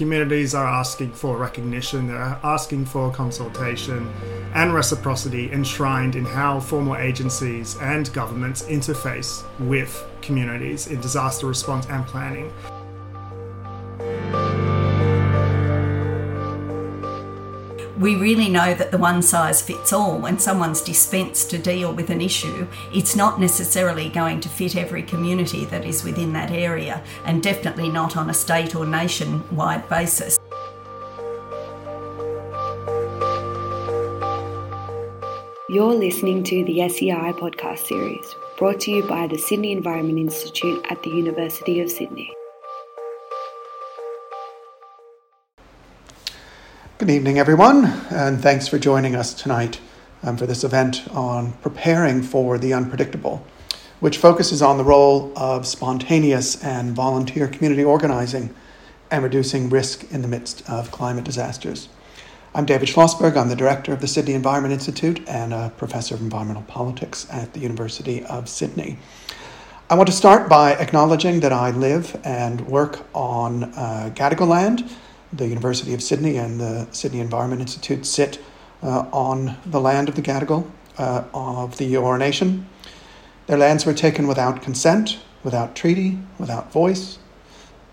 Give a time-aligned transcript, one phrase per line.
[0.00, 4.10] Communities are asking for recognition, they're asking for consultation
[4.54, 11.86] and reciprocity enshrined in how formal agencies and governments interface with communities in disaster response
[11.90, 12.50] and planning.
[18.00, 22.08] We really know that the one size fits all, when someone's dispensed to deal with
[22.08, 27.04] an issue, it's not necessarily going to fit every community that is within that area,
[27.26, 30.38] and definitely not on a state or nation-wide basis.
[35.68, 40.84] You're listening to the SEI podcast series, brought to you by the Sydney Environment Institute
[40.88, 42.32] at the University of Sydney.
[47.00, 49.80] Good evening, everyone, and thanks for joining us tonight
[50.22, 53.42] um, for this event on preparing for the unpredictable,
[54.00, 58.54] which focuses on the role of spontaneous and volunteer community organizing
[59.10, 61.88] and reducing risk in the midst of climate disasters.
[62.54, 63.34] I'm David Schlosberg.
[63.34, 67.54] I'm the director of the Sydney Environment Institute and a professor of environmental politics at
[67.54, 68.98] the University of Sydney.
[69.88, 74.90] I want to start by acknowledging that I live and work on uh, Gadigal land
[75.32, 78.40] the University of Sydney and the Sydney Environment Institute sit
[78.82, 82.66] uh, on the land of the Gadigal uh, of the Eora Nation.
[83.46, 87.18] Their lands were taken without consent, without treaty, without voice.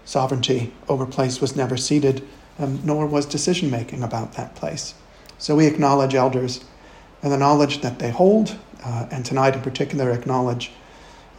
[0.05, 2.25] Sovereignty over place was never ceded,
[2.59, 4.95] um, nor was decision making about that place.
[5.37, 6.63] So we acknowledge elders
[7.21, 10.71] and the knowledge that they hold, uh, and tonight in particular, acknowledge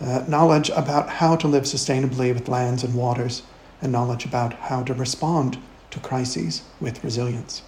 [0.01, 3.43] uh, knowledge about how to live sustainably with lands and waters,
[3.83, 5.59] and knowledge about how to respond
[5.91, 7.62] to crises with resilience.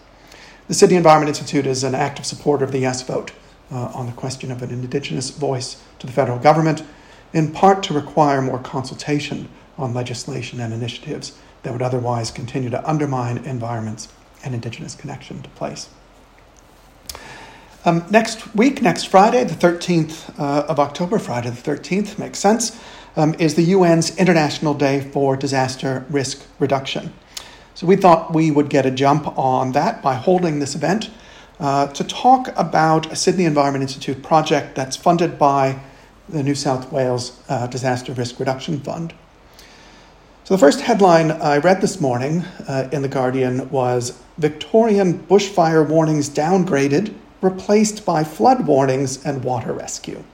[0.69, 3.33] The Sydney Environment Institute is an active supporter of the Yes vote
[3.71, 6.83] uh, on the question of an Indigenous voice to the federal government,
[7.33, 12.89] in part to require more consultation on legislation and initiatives that would otherwise continue to
[12.89, 14.09] undermine environments
[14.45, 15.89] and Indigenous connection to place.
[17.85, 22.79] Um, next week, next Friday, the 13th uh, of October, Friday the 13th, makes sense,
[23.17, 27.13] um, is the UN's International Day for Disaster Risk Reduction.
[27.75, 31.11] So we thought we would get a jump on that by holding this event
[31.59, 35.79] uh, to talk about a Sydney Environment Institute project that's funded by
[36.29, 39.15] the New South Wales uh, Disaster Risk Reduction Fund.
[40.45, 45.87] So the first headline I read this morning uh, in The Guardian was Victorian bushfire
[45.87, 50.25] warnings downgraded, replaced by flood warnings and water rescue.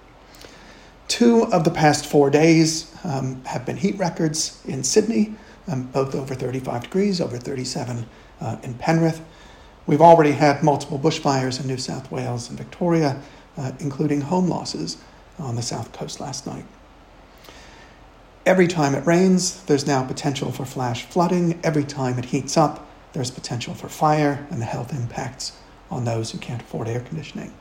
[1.08, 5.34] Two of the past four days um, have been heat records in Sydney
[5.68, 8.06] um, both over 35 degrees, over 37
[8.40, 9.20] uh, in Penrith.
[9.86, 13.20] We've already had multiple bushfires in New South Wales and Victoria,
[13.56, 14.96] uh, including home losses
[15.38, 16.64] on the south coast last night.
[18.44, 21.58] Every time it rains, there's now potential for flash flooding.
[21.64, 25.58] Every time it heats up, there's potential for fire and the health impacts
[25.90, 27.52] on those who can't afford air conditioning.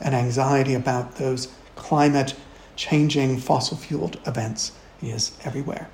[0.00, 2.34] And anxiety about those climate
[2.76, 4.72] changing fossil fueled events
[5.02, 5.90] is everywhere.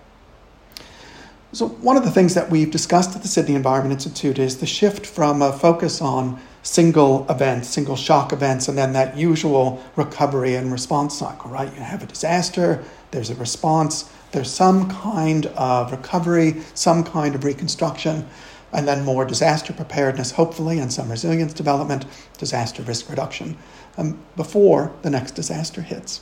[1.57, 4.67] So, one of the things that we've discussed at the Sydney Environment Institute is the
[4.67, 10.55] shift from a focus on single events, single shock events, and then that usual recovery
[10.55, 11.73] and response cycle, right?
[11.73, 17.43] You have a disaster, there's a response, there's some kind of recovery, some kind of
[17.43, 18.29] reconstruction,
[18.75, 22.05] and then more disaster preparedness, hopefully, and some resilience development,
[22.37, 23.57] disaster risk reduction
[23.97, 26.21] um, before the next disaster hits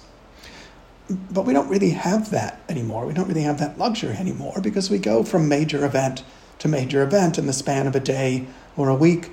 [1.08, 3.06] but we don't really have that anymore.
[3.06, 6.24] We don't really have that luxury anymore because we go from major event
[6.60, 9.30] to major event in the span of a day or a week.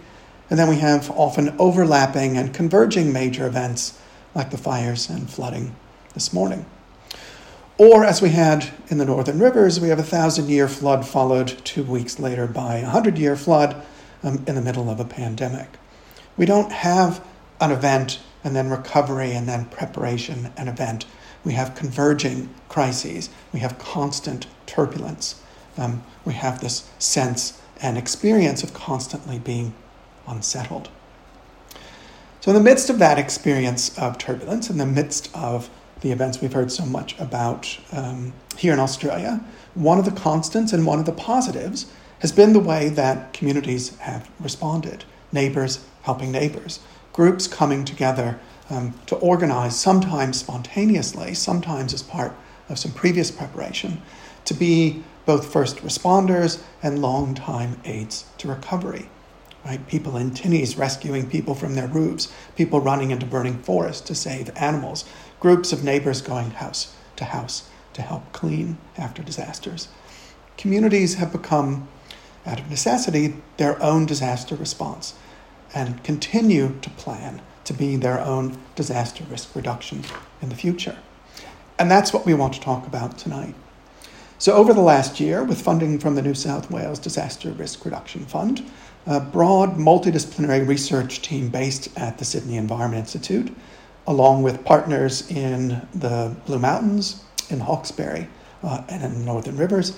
[0.50, 3.98] And then we have often overlapping and converging major events
[4.36, 5.76] like the fires and flooding
[6.14, 6.66] this morning.
[7.78, 11.48] Or, as we had in the Northern Rivers, we have a thousand year flood followed
[11.64, 13.82] two weeks later by a hundred year flood
[14.24, 15.68] um, in the middle of a pandemic.
[16.38, 17.26] We don't have
[17.60, 21.06] an event and then recovery and then preparation and event
[21.44, 23.30] we have converging crises.
[23.54, 25.42] We have constant turbulence.
[25.78, 29.74] Um, we have this sense and experience of constantly being
[30.28, 30.90] unsettled.
[32.42, 35.70] So, in the midst of that experience of turbulence, in the midst of
[36.02, 39.42] the events we've heard so much about um, here in Australia,
[39.76, 43.98] one of the constants and one of the positives has been the way that communities
[43.98, 46.80] have responded neighbors helping neighbors,
[47.14, 48.40] groups coming together
[48.72, 52.34] um, to organize, sometimes spontaneously, sometimes as part
[52.70, 54.02] of some previous preparation,
[54.46, 59.10] to be both first responders and long-time aids to recovery.
[59.64, 59.86] Right?
[59.88, 64.50] People in tinnies rescuing people from their roofs, people running into burning forests to save
[64.56, 65.06] animals,
[65.40, 69.90] groups of neighbors going house to house to help clean after disasters.
[70.58, 71.88] Communities have become
[72.46, 75.14] out of necessity, their own disaster response
[75.76, 80.04] and continue to plan to be their own disaster risk reduction
[80.42, 80.98] in the future.
[81.80, 83.56] And that's what we want to talk about tonight.
[84.38, 88.26] So, over the last year, with funding from the New South Wales Disaster Risk Reduction
[88.26, 88.66] Fund,
[89.06, 93.56] a broad multidisciplinary research team based at the Sydney Environment Institute,
[94.08, 98.28] along with partners in the Blue Mountains, in Hawkesbury,
[98.64, 99.98] uh, and in the Northern Rivers,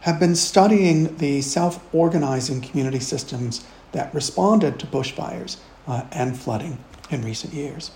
[0.00, 6.78] have been studying the self organizing community systems that responded to bushfires uh, and flooding
[7.12, 7.90] in recent years.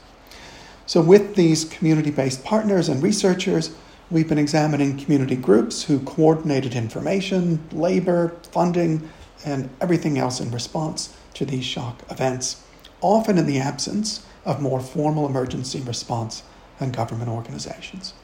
[0.87, 3.71] So, with these community based partners and researchers,
[4.09, 9.11] We've been examining community groups who coordinated information, labor, funding,
[9.45, 12.63] and everything else in response to these shock events,
[13.01, 16.45] often in the absence of more formal emergency response
[16.79, 18.15] and government organizations.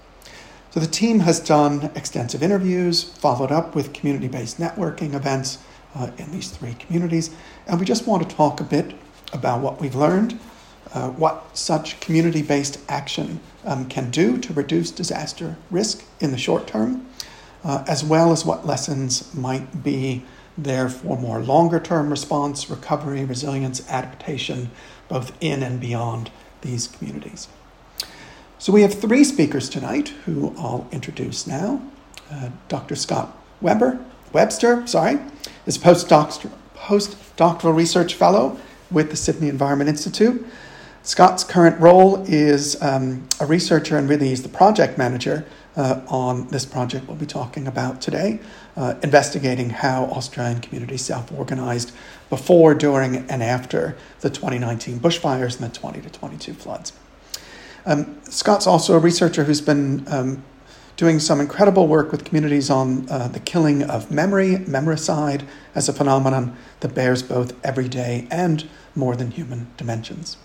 [0.71, 5.59] So the team has done extensive interviews, followed up with community based networking events
[5.97, 7.31] uh, in these three communities,
[7.67, 8.95] and we just want to talk a bit
[9.33, 10.39] about what we've learned
[10.95, 16.39] uh, what such community based action um, can do to reduce disaster risk in the
[16.39, 17.07] short term,
[17.65, 20.23] uh, as well as what lessons might be
[20.59, 24.71] there for more longer term response, recovery, resilience, adaptation,
[25.09, 26.31] both in and beyond
[26.61, 27.49] these communities.
[28.59, 31.83] So we have three speakers tonight who I'll introduce now.
[32.31, 32.95] Uh, Dr.
[32.95, 35.19] Scott Weber, Webster, sorry,
[35.67, 38.59] is a postdoctoral, postdoctoral research fellow
[38.91, 40.47] with the Sydney Environment Institute.
[41.05, 45.45] Scott's current role is um, a researcher and really he's the project manager
[45.75, 48.39] uh, on this project we'll be talking about today,
[48.77, 51.93] uh, investigating how Australian communities self organized
[52.31, 56.93] before, during, and after the 2019 bushfires and the 20 to 22 floods.
[57.85, 60.45] Um, Scott's also a researcher who's been um,
[60.97, 65.45] doing some incredible work with communities on uh, the killing of memory, memoricide,
[65.75, 70.37] as a phenomenon that bears both everyday and more than human dimensions.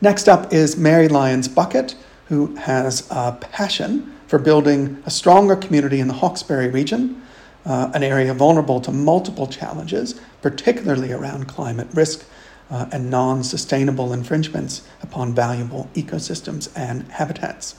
[0.00, 1.94] Next up is Mary Lyons Bucket,
[2.26, 7.22] who has a passion for building a stronger community in the Hawkesbury region,
[7.64, 12.24] uh, an area vulnerable to multiple challenges, particularly around climate risk
[12.70, 17.74] uh, and non sustainable infringements upon valuable ecosystems and habitats.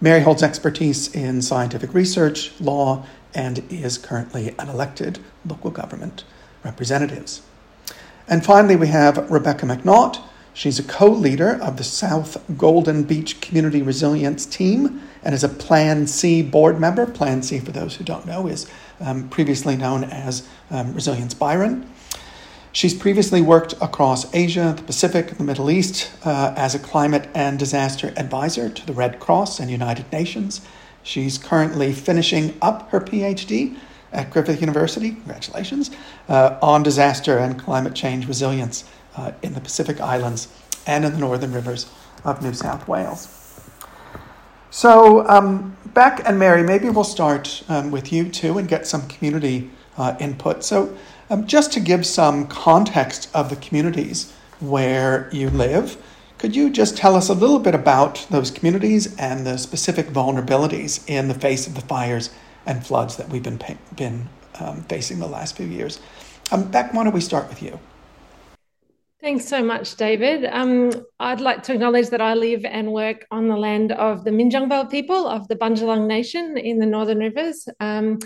[0.00, 6.24] Mary holds expertise in scientific research, law, and is currently an elected local government
[6.64, 7.42] representatives.
[8.28, 10.22] And finally, we have Rebecca McNaught,
[10.56, 15.50] She's a co leader of the South Golden Beach Community Resilience Team and is a
[15.50, 17.04] Plan C board member.
[17.04, 18.66] Plan C, for those who don't know, is
[18.98, 21.86] um, previously known as um, Resilient Byron.
[22.72, 27.58] She's previously worked across Asia, the Pacific, the Middle East uh, as a climate and
[27.58, 30.62] disaster advisor to the Red Cross and United Nations.
[31.02, 33.76] She's currently finishing up her PhD
[34.10, 35.90] at Griffith University, congratulations,
[36.30, 38.84] uh, on disaster and climate change resilience
[39.16, 40.48] uh, in the Pacific Islands
[40.86, 41.90] and in the northern rivers
[42.24, 43.32] of New South Wales.
[44.70, 49.08] So, um, Beck and Mary, maybe we'll start um, with you too and get some
[49.08, 50.64] community uh, input.
[50.64, 50.96] So,
[51.30, 55.96] um, just to give some context of the communities where you live,
[56.38, 61.08] could you just tell us a little bit about those communities and the specific vulnerabilities
[61.08, 62.30] in the face of the fires
[62.66, 63.58] and floods that we've been,
[63.96, 64.28] been
[64.60, 66.00] um, facing the last few years?
[66.52, 67.80] Um, Beck, why don't we start with you?
[69.22, 70.44] Thanks so much, David.
[70.44, 74.30] Um, I'd like to acknowledge that I live and work on the land of the
[74.30, 77.66] Minjungbal people of the Bundjalung Nation in the Northern Rivers.
[77.80, 78.18] Um,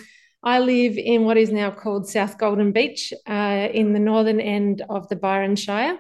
[0.43, 4.83] I live in what is now called South Golden Beach uh, in the northern end
[4.89, 5.97] of the Byron Shire.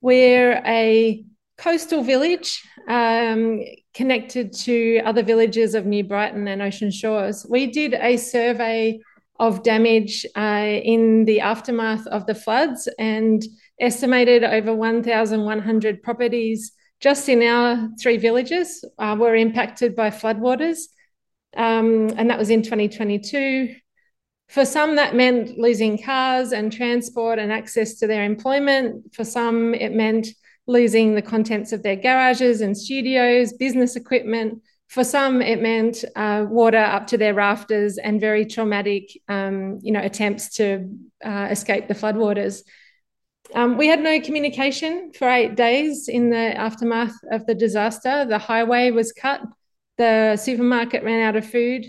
[0.00, 1.24] We're a
[1.58, 3.62] coastal village um,
[3.94, 7.44] connected to other villages of New Brighton and Ocean Shores.
[7.48, 9.00] We did a survey
[9.40, 13.42] of damage uh, in the aftermath of the floods and
[13.80, 20.80] estimated over 1,100 properties just in our three villages uh, were impacted by floodwaters.
[21.56, 23.74] Um, and that was in 2022.
[24.48, 29.14] For some, that meant losing cars and transport and access to their employment.
[29.14, 30.28] For some, it meant
[30.66, 34.60] losing the contents of their garages and studios, business equipment.
[34.88, 39.92] For some, it meant uh, water up to their rafters and very traumatic, um, you
[39.92, 40.90] know, attempts to
[41.24, 42.62] uh, escape the floodwaters.
[43.54, 48.24] Um, we had no communication for eight days in the aftermath of the disaster.
[48.24, 49.40] The highway was cut,
[49.98, 51.86] the supermarket ran out of food,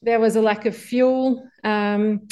[0.00, 1.46] there was a lack of fuel.
[1.64, 2.28] Um,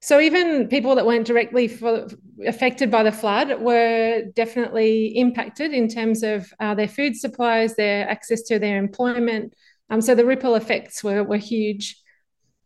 [0.00, 2.08] so even people that weren't directly for,
[2.46, 8.08] affected by the flood were definitely impacted in terms of uh, their food supplies, their
[8.08, 9.54] access to their employment.
[9.90, 12.00] Um, so the ripple effects were, were huge.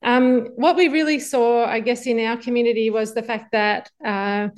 [0.03, 4.49] Um, what we really saw, I guess, in our community was the fact that uh,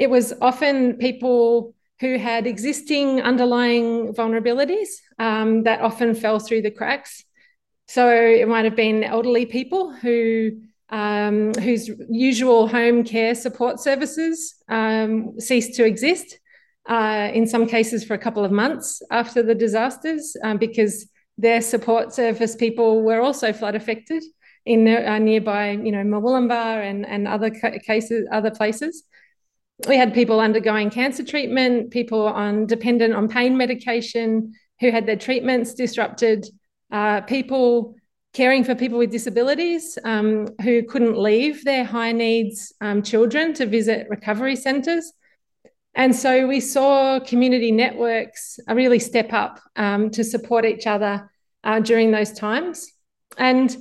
[0.00, 4.88] it was often people who had existing underlying vulnerabilities
[5.18, 7.22] um, that often fell through the cracks.
[7.86, 10.52] So it might have been elderly people who
[10.88, 16.38] um, whose usual home care support services um, ceased to exist.
[16.88, 21.60] Uh, in some cases, for a couple of months after the disasters, um, because their
[21.60, 24.24] support service people were also flood affected
[24.64, 27.50] in uh, nearby, you know, Murwillumbah and and other
[27.90, 29.04] cases, other places
[29.86, 35.16] we had people undergoing cancer treatment, people on dependent on pain medication who had their
[35.16, 36.46] treatments disrupted,
[36.90, 37.94] uh, people
[38.32, 43.66] caring for people with disabilities um, who couldn't leave their high needs um, children to
[43.66, 45.12] visit recovery centres.
[45.94, 51.28] And so we saw community networks really step up um, to support each other
[51.64, 52.86] uh, during those times.
[53.36, 53.76] And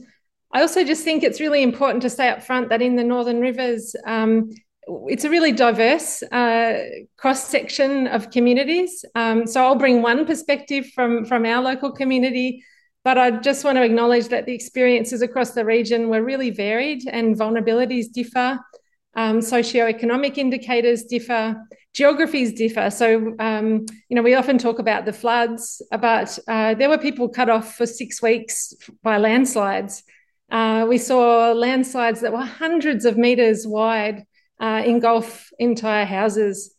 [0.51, 3.39] I also just think it's really important to say up front that in the Northern
[3.39, 4.49] Rivers, um,
[5.07, 6.79] it's a really diverse uh,
[7.17, 9.05] cross section of communities.
[9.15, 12.63] Um, so I'll bring one perspective from from our local community,
[13.03, 17.07] but I just want to acknowledge that the experiences across the region were really varied
[17.07, 18.59] and vulnerabilities differ.
[19.15, 21.55] Um, socioeconomic indicators differ,
[21.93, 22.89] geographies differ.
[22.89, 27.27] So, um, you know, we often talk about the floods, but uh, there were people
[27.27, 30.03] cut off for six weeks by landslides.
[30.51, 34.23] Uh, we saw landslides that were hundreds of meters wide
[34.59, 36.73] uh, engulf entire houses.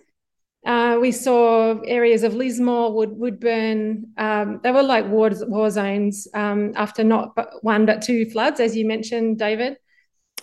[0.66, 4.12] Uh, we saw areas of Lismore, Wood, Woodburn.
[4.18, 8.76] Um, they were like war, war zones um, after not one but two floods, as
[8.76, 9.76] you mentioned, David.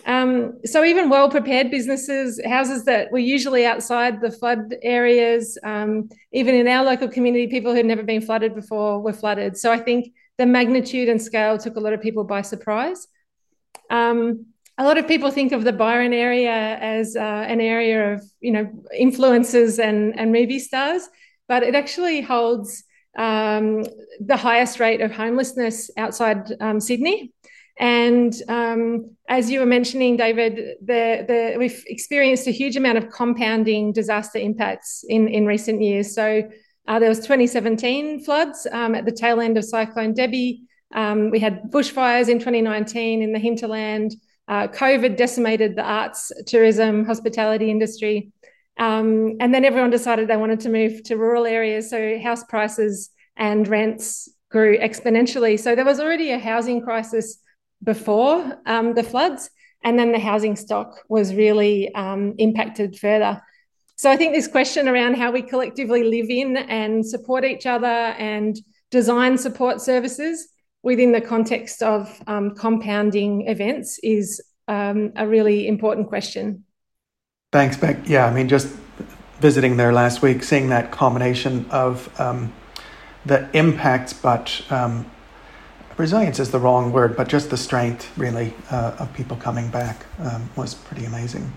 [0.06, 6.56] Um, so even well-prepared businesses, houses that were usually outside the flood areas, um, even
[6.56, 9.58] in our local community, people who had never been flooded before were flooded.
[9.58, 13.08] So I think the magnitude and scale took a lot of people by surprise.
[13.90, 18.24] Um, a lot of people think of the Byron area as uh, an area of,
[18.40, 18.70] you know,
[19.00, 21.10] influencers and, and movie stars,
[21.48, 22.84] but it actually holds
[23.18, 23.84] um,
[24.20, 27.34] the highest rate of homelessness outside um, Sydney.
[27.80, 33.10] And um, as you were mentioning, David, the, the, we've experienced a huge amount of
[33.10, 36.14] compounding disaster impacts in, in recent years.
[36.14, 36.50] So
[36.88, 40.64] uh, there was 2017 floods um, at the tail end of Cyclone Debbie.
[40.94, 44.16] Um, we had bushfires in 2019 in the hinterland.
[44.48, 48.32] Uh, COVID decimated the arts, tourism, hospitality industry.
[48.80, 51.90] Um, and then everyone decided they wanted to move to rural areas.
[51.90, 55.60] So house prices and rents grew exponentially.
[55.60, 57.40] So there was already a housing crisis
[57.84, 59.50] before um, the floods.
[59.84, 63.42] And then the housing stock was really um, impacted further.
[63.96, 67.88] So I think this question around how we collectively live in and support each other
[67.88, 68.58] and
[68.92, 70.48] design support services
[70.88, 76.64] within the context of um, compounding events is um, a really important question.
[77.52, 77.98] Thanks, Beck.
[78.08, 78.74] Yeah, I mean, just
[79.42, 82.54] visiting there last week, seeing that combination of um,
[83.26, 85.06] the impacts, but um,
[85.98, 90.06] resilience is the wrong word, but just the strength, really, uh, of people coming back
[90.20, 91.52] um, was pretty amazing.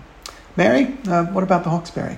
[0.57, 2.17] Mary, uh, what about the Hawkesbury?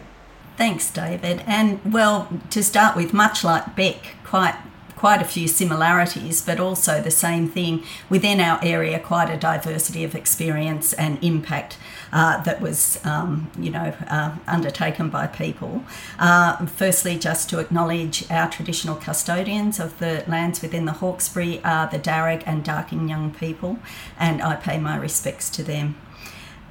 [0.58, 1.44] Thanks, David.
[1.46, 4.56] And well, to start with, much like Beck, quite
[5.04, 10.02] quite a few similarities, but also the same thing within our area, quite a diversity
[10.06, 11.78] of experience and impact.
[12.14, 15.84] Uh, that was, um, you know, uh, undertaken by people.
[16.18, 21.90] Uh, firstly, just to acknowledge our traditional custodians of the lands within the Hawkesbury are
[21.90, 23.80] the Darug and Darkinjung young people,
[24.18, 25.96] and I pay my respects to them.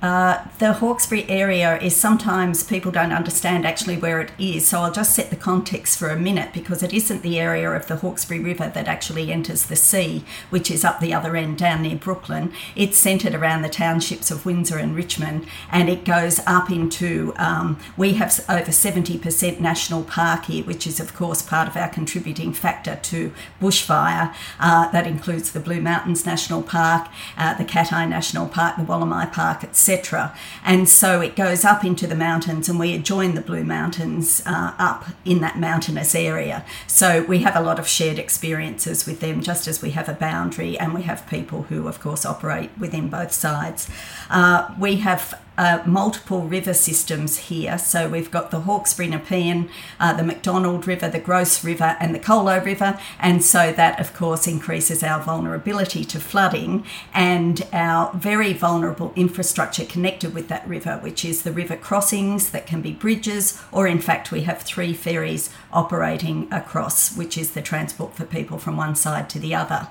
[0.03, 4.67] Uh, the Hawkesbury area is sometimes people don't understand actually where it is.
[4.67, 7.87] So I'll just set the context for a minute because it isn't the area of
[7.87, 11.83] the Hawkesbury River that actually enters the sea, which is up the other end down
[11.83, 12.53] near Brooklyn.
[12.75, 17.79] It's centred around the townships of Windsor and Richmond and it goes up into, um,
[17.97, 22.53] we have over 70% national park here, which is of course part of our contributing
[22.53, 24.35] factor to bushfire.
[24.59, 27.07] Uh, that includes the Blue Mountains National Park,
[27.37, 30.35] uh, the Cattai National Park, the Wollemi Park, etc etc.
[30.65, 34.75] And so it goes up into the mountains, and we join the Blue Mountains uh,
[34.79, 36.65] up in that mountainous area.
[36.87, 40.15] So we have a lot of shared experiences with them, just as we have a
[40.15, 43.89] boundary, and we have people who, of course, operate within both sides.
[44.31, 47.79] Uh, we have uh, multiple river systems here.
[47.79, 49.69] So we've got the Hawkesbury Nepean,
[50.01, 52.99] uh, the Macdonald River, the Grose River, and the Colo River.
[53.19, 59.85] And so that, of course, increases our vulnerability to flooding and our very vulnerable infrastructure
[59.85, 64.01] connected with that river, which is the river crossings that can be bridges, or in
[64.01, 68.95] fact, we have three ferries operating across, which is the transport for people from one
[68.95, 69.89] side to the other.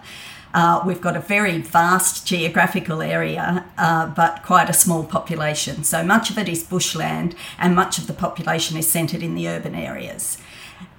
[0.53, 5.84] Uh, we've got a very vast geographical area, uh, but quite a small population.
[5.84, 9.48] So much of it is bushland, and much of the population is centred in the
[9.48, 10.38] urban areas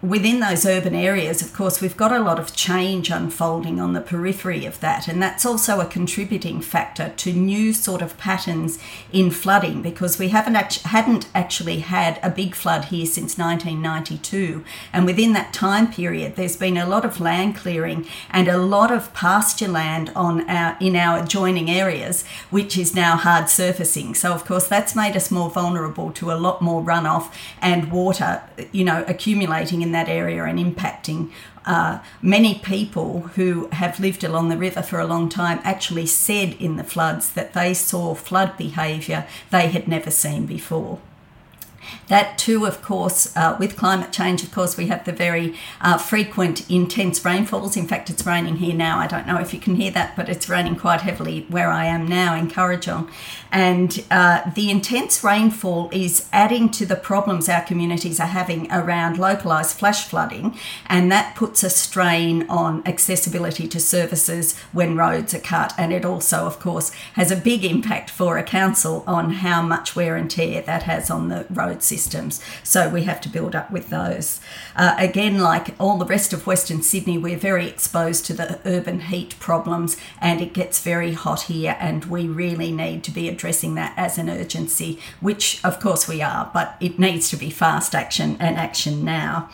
[0.03, 4.01] within those urban areas, of course, we've got a lot of change unfolding on the
[4.01, 8.81] periphery of that, and that's also a contributing factor to new sort of patterns
[9.13, 14.65] in flooding because we haven't actu- hadn't actually had a big flood here since 1992,
[14.93, 18.91] and within that time period, there's been a lot of land clearing and a lot
[18.91, 24.17] of pasture land on our in our adjoining areas, which is now hard surfacing.
[24.17, 28.43] So, of course, that's made us more vulnerable to a lot more runoff and water,
[28.73, 31.31] you know, accumulating in that area and impacting
[31.65, 36.55] uh, many people who have lived along the river for a long time actually said
[36.59, 40.99] in the floods that they saw flood behaviour they had never seen before.
[42.09, 45.99] That too, of course, uh, with climate change, of course, we have the very uh,
[45.99, 47.77] frequent intense rainfalls.
[47.77, 48.99] In fact, it's raining here now.
[48.99, 51.87] I don't know if you can hear that, but it's raining quite heavily where I
[51.87, 53.11] am now in Kurrajong.
[53.51, 59.19] And uh, the intense rainfall is adding to the problems our communities are having around
[59.19, 60.57] localised flash flooding,
[60.87, 65.75] and that puts a strain on accessibility to services when roads are cut.
[65.77, 69.95] And it also, of course, has a big impact for a council on how much
[69.95, 71.47] wear and tear that has on the
[71.83, 72.41] systems.
[72.63, 74.41] So we have to build up with those.
[74.77, 79.01] Uh, again, like all the rest of Western Sydney, we're very exposed to the urban
[79.01, 83.75] heat problems, and it gets very hot here, and we really need to be addressing
[83.75, 87.95] that as an urgency, which of course we are, but it needs to be fast
[87.95, 89.49] action and action now.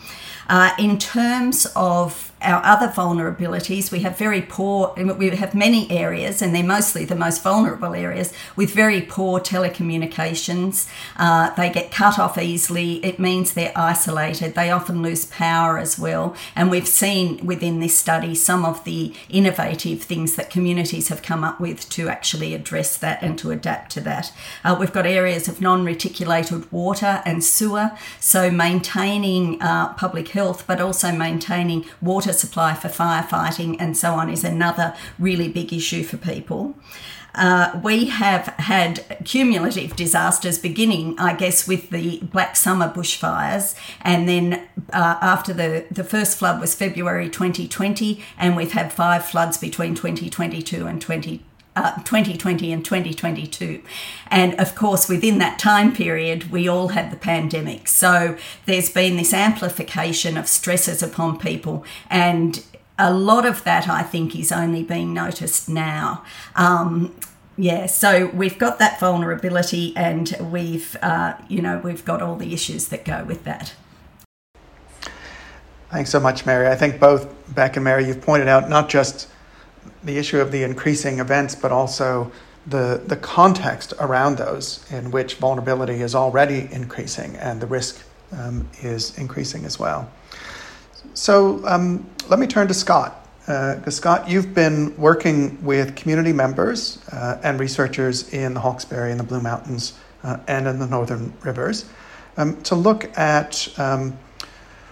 [0.47, 6.41] Uh, in terms of our other vulnerabilities, we have very poor, we have many areas,
[6.41, 10.89] and they're mostly the most vulnerable areas, with very poor telecommunications.
[11.17, 13.03] Uh, they get cut off easily.
[13.05, 14.55] It means they're isolated.
[14.55, 16.35] They often lose power as well.
[16.55, 21.43] And we've seen within this study some of the innovative things that communities have come
[21.43, 24.31] up with to actually address that and to adapt to that.
[24.63, 30.65] Uh, we've got areas of non reticulated water and sewer, so maintaining uh, public health,
[30.65, 35.73] but also maintaining water water supply for firefighting and so on is another really big
[35.73, 36.75] issue for people.
[37.35, 43.75] Uh, we have had cumulative disasters beginning, I guess, with the Black Summer bushfires.
[44.01, 49.25] And then uh, after the, the first flood was February 2020, and we've had five
[49.25, 51.43] floods between 2022 and 20,
[51.79, 53.81] uh, 2020 and 2022.
[54.27, 57.87] And of course, within that time period, we all had the pandemic.
[57.87, 61.85] So there's been this amplification of stresses upon people.
[62.09, 62.65] And
[62.97, 66.25] a lot of that, I think, is only being noticed now.
[66.57, 67.15] Um,
[67.57, 72.53] yeah, so we've got that vulnerability, and we've, uh, you know, we've got all the
[72.53, 73.73] issues that go with that.
[75.91, 76.67] Thanks so much, Mary.
[76.67, 79.29] I think both Beck and Mary, you've pointed out not just
[80.03, 82.31] the issue of the increasing events, but also
[82.67, 88.67] the, the context around those in which vulnerability is already increasing and the risk um,
[88.81, 90.09] is increasing as well.
[91.13, 93.27] So um, let me turn to Scott.
[93.47, 99.19] Uh, Scott, you've been working with community members uh, and researchers in the Hawkesbury and
[99.19, 101.85] the Blue Mountains uh, and in the Northern Rivers
[102.37, 104.17] um, to look at um,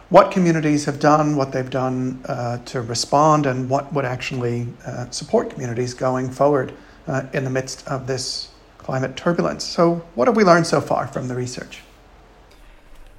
[0.09, 5.09] what communities have done, what they've done uh, to respond, and what would actually uh,
[5.09, 6.73] support communities going forward
[7.07, 9.63] uh, in the midst of this climate turbulence.
[9.63, 11.81] So, what have we learned so far from the research?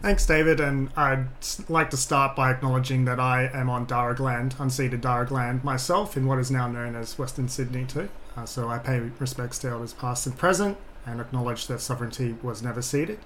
[0.00, 0.60] Thanks, David.
[0.60, 1.26] And I'd
[1.68, 6.16] like to start by acknowledging that I am on Darug land, unceded Darug land myself,
[6.16, 8.08] in what is now known as Western Sydney, too.
[8.36, 12.62] Uh, so I pay respects to elders past and present and acknowledge that sovereignty was
[12.62, 13.18] never ceded.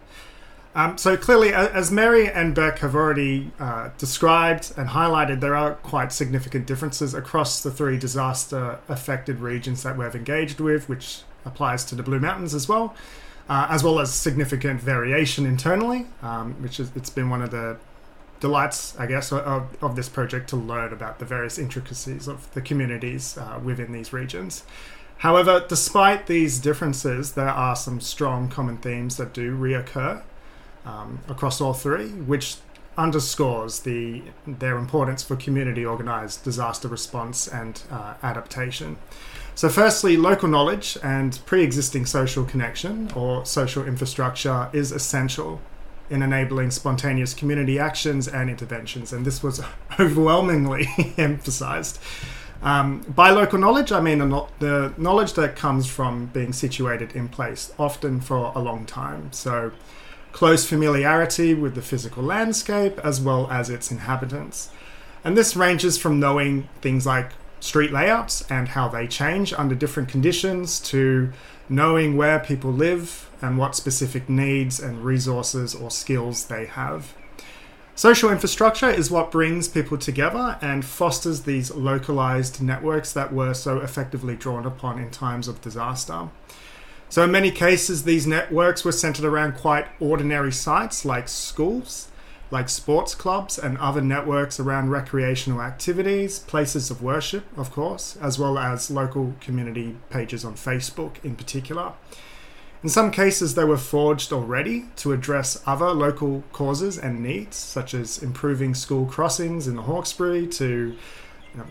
[0.74, 5.74] Um, so clearly, as Mary and Beck have already uh, described and highlighted, there are
[5.74, 11.94] quite significant differences across the three disaster-affected regions that we've engaged with, which applies to
[11.94, 12.94] the Blue Mountains as well,
[13.50, 17.76] uh, as well as significant variation internally, um, which is it's been one of the
[18.40, 22.62] delights, I guess, of, of this project to learn about the various intricacies of the
[22.62, 24.64] communities uh, within these regions.
[25.18, 30.22] However, despite these differences, there are some strong common themes that do reoccur
[30.84, 32.56] um, across all three, which
[32.96, 38.96] underscores the their importance for community organized disaster response and uh, adaptation.
[39.54, 45.60] So, firstly, local knowledge and pre existing social connection or social infrastructure is essential
[46.10, 49.62] in enabling spontaneous community actions and interventions, and this was
[50.00, 51.98] overwhelmingly emphasized.
[52.62, 57.72] Um, by local knowledge, I mean the knowledge that comes from being situated in place,
[57.78, 59.32] often for a long time.
[59.32, 59.72] So,
[60.32, 64.70] close familiarity with the physical landscape as well as its inhabitants.
[65.24, 70.08] And this ranges from knowing things like street layouts and how they change under different
[70.08, 71.32] conditions to
[71.68, 77.14] knowing where people live and what specific needs and resources or skills they have.
[77.94, 83.80] Social infrastructure is what brings people together and fosters these localized networks that were so
[83.80, 86.28] effectively drawn upon in times of disaster.
[87.12, 92.08] So, in many cases, these networks were centered around quite ordinary sites like schools,
[92.50, 98.38] like sports clubs, and other networks around recreational activities, places of worship, of course, as
[98.38, 101.92] well as local community pages on Facebook in particular.
[102.82, 107.92] In some cases, they were forged already to address other local causes and needs, such
[107.92, 110.96] as improving school crossings in the Hawkesbury, to
[111.52, 111.66] you know,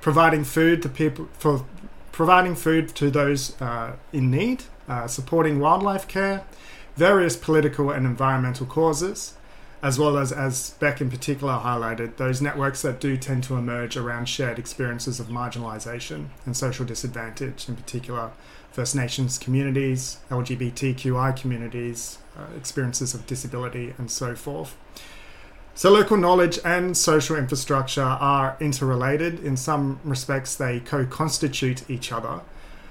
[0.00, 1.64] providing food to people for
[2.18, 6.42] providing food to those uh, in need, uh, supporting wildlife care,
[6.96, 9.34] various political and environmental causes,
[9.84, 13.96] as well as, as Beck in particular highlighted, those networks that do tend to emerge
[13.96, 18.32] around shared experiences of marginalisation and social disadvantage, in particular
[18.72, 24.76] First Nations communities, LGBTQI communities, uh, experiences of disability, and so forth.
[25.78, 29.38] So, local knowledge and social infrastructure are interrelated.
[29.38, 32.40] In some respects, they co constitute each other.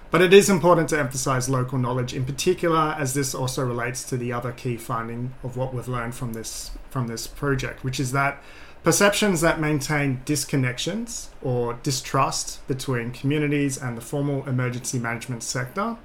[0.10, 4.16] But it is important to emphasize local knowledge in particular, as this also relates to
[4.16, 8.14] the other key finding of what we've learned from this, from this project, which is
[8.14, 8.42] that
[8.86, 15.98] Perceptions that maintain disconnections or distrust between communities and the formal emergency management sector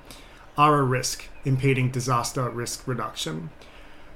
[0.58, 3.50] are a risk, impeding disaster risk reduction.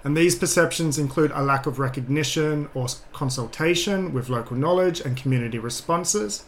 [0.06, 5.58] And these perceptions include a lack of recognition or consultation with local knowledge and community
[5.58, 6.44] responses,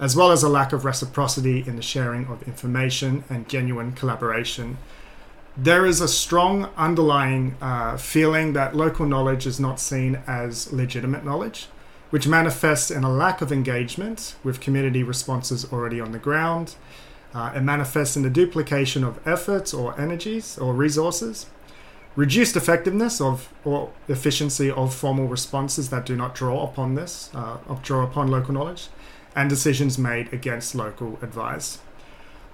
[0.00, 4.78] as well as a lack of reciprocity in the sharing of information and genuine collaboration
[5.56, 11.24] there is a strong underlying uh, feeling that local knowledge is not seen as legitimate
[11.24, 11.66] knowledge,
[12.10, 16.74] which manifests in a lack of engagement with community responses already on the ground.
[17.34, 21.46] Uh, it manifests in the duplication of efforts or energies or resources,
[22.16, 27.56] reduced effectiveness of or efficiency of formal responses that do not draw upon this, uh,
[27.82, 28.88] draw upon local knowledge,
[29.34, 31.78] and decisions made against local advice.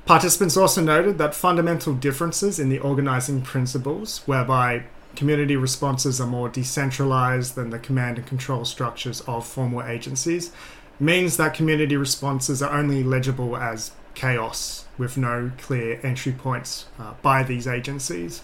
[0.06, 4.84] Participants also noted that fundamental differences in the organizing principles, whereby
[5.16, 10.52] community responses are more decentralized than the command and control structures of formal agencies,
[11.00, 17.14] means that community responses are only legible as chaos with no clear entry points uh,
[17.22, 18.42] by these agencies.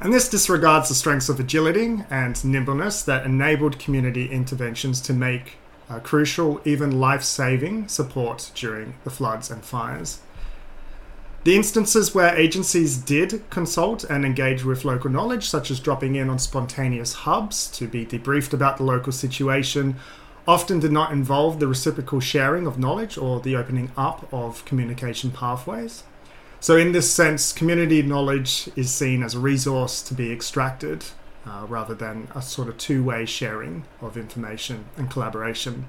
[0.00, 5.58] And this disregards the strengths of agility and nimbleness that enabled community interventions to make
[5.88, 10.20] uh, crucial, even life saving support during the floods and fires.
[11.44, 16.30] The instances where agencies did consult and engage with local knowledge, such as dropping in
[16.30, 19.96] on spontaneous hubs to be debriefed about the local situation,
[20.48, 25.30] often did not involve the reciprocal sharing of knowledge or the opening up of communication
[25.30, 26.04] pathways.
[26.64, 31.04] So, in this sense, community knowledge is seen as a resource to be extracted
[31.44, 35.84] uh, rather than a sort of two way sharing of information and collaboration.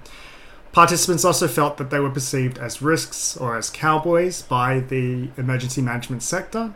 [0.74, 5.82] Participants also felt that they were perceived as risks or as cowboys by the emergency
[5.82, 6.74] management sector.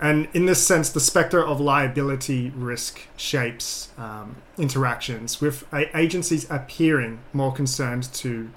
[0.00, 7.18] And in this sense, the spectre of liability risk shapes um, interactions, with agencies appearing
[7.32, 8.50] more concerned to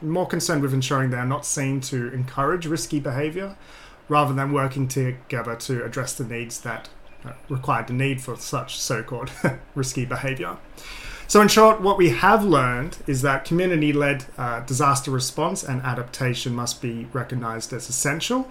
[0.00, 3.56] more concerned with ensuring they are not seen to encourage risky behaviour,
[4.08, 6.88] rather than working together to address the needs that
[7.24, 9.30] uh, required the need for such so-called
[9.74, 10.56] risky behaviour.
[11.28, 15.82] So, in short, what we have learned is that community led uh, disaster response and
[15.82, 18.48] adaptation must be recognized as essential.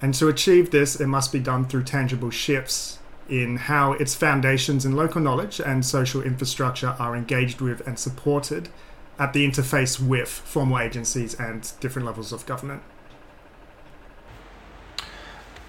[0.00, 4.84] And to achieve this, it must be done through tangible shifts in how its foundations
[4.84, 8.68] in local knowledge and social infrastructure are engaged with and supported
[9.18, 12.82] at the interface with formal agencies and different levels of government.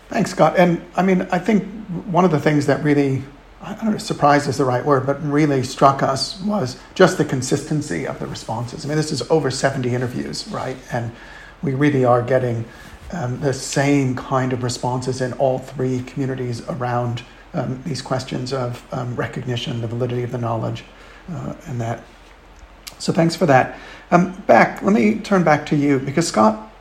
[0.09, 0.55] Thanks, Scott.
[0.57, 1.65] And I mean, I think
[2.07, 3.23] one of the things that really
[3.61, 7.25] I don't know, surprised is the right word, but really struck us was just the
[7.25, 8.85] consistency of the responses.
[8.85, 10.77] I mean, this is over 70 interviews, right?
[10.91, 11.11] And
[11.63, 12.65] we really are getting
[13.11, 18.85] um, the same kind of responses in all three communities around um, these questions of
[18.93, 20.83] um, recognition, the validity of the knowledge,
[21.31, 22.03] uh, and that.
[22.99, 23.77] So thanks for that.
[24.11, 26.71] Um, Beck, let me turn back to you because Scott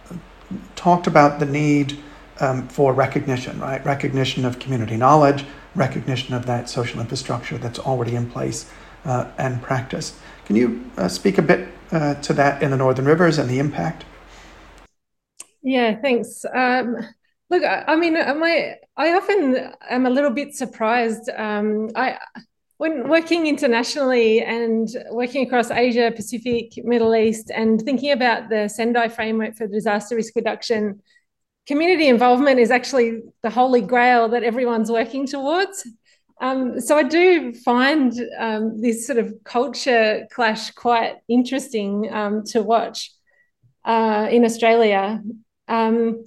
[0.76, 1.98] talked about the need
[2.40, 3.84] um, for recognition, right?
[3.84, 5.44] Recognition of community knowledge
[5.76, 8.70] recognition of that social infrastructure that's already in place
[9.04, 10.18] uh, and practice.
[10.46, 13.58] Can you uh, speak a bit uh, to that in the Northern Rivers and the
[13.58, 14.04] impact?
[15.62, 16.44] Yeah, thanks.
[16.52, 16.96] Um,
[17.50, 21.28] look, I, I mean, I often am a little bit surprised.
[21.36, 22.18] Um, I
[22.78, 29.08] when working internationally and working across Asia, Pacific, Middle East, and thinking about the Sendai
[29.08, 31.00] framework for disaster risk reduction,
[31.66, 35.86] community involvement is actually the holy grail that everyone's working towards.
[36.40, 42.62] Um, so I do find um, this sort of culture clash quite interesting um, to
[42.62, 43.10] watch
[43.84, 45.22] uh, in Australia.
[45.66, 46.24] Um,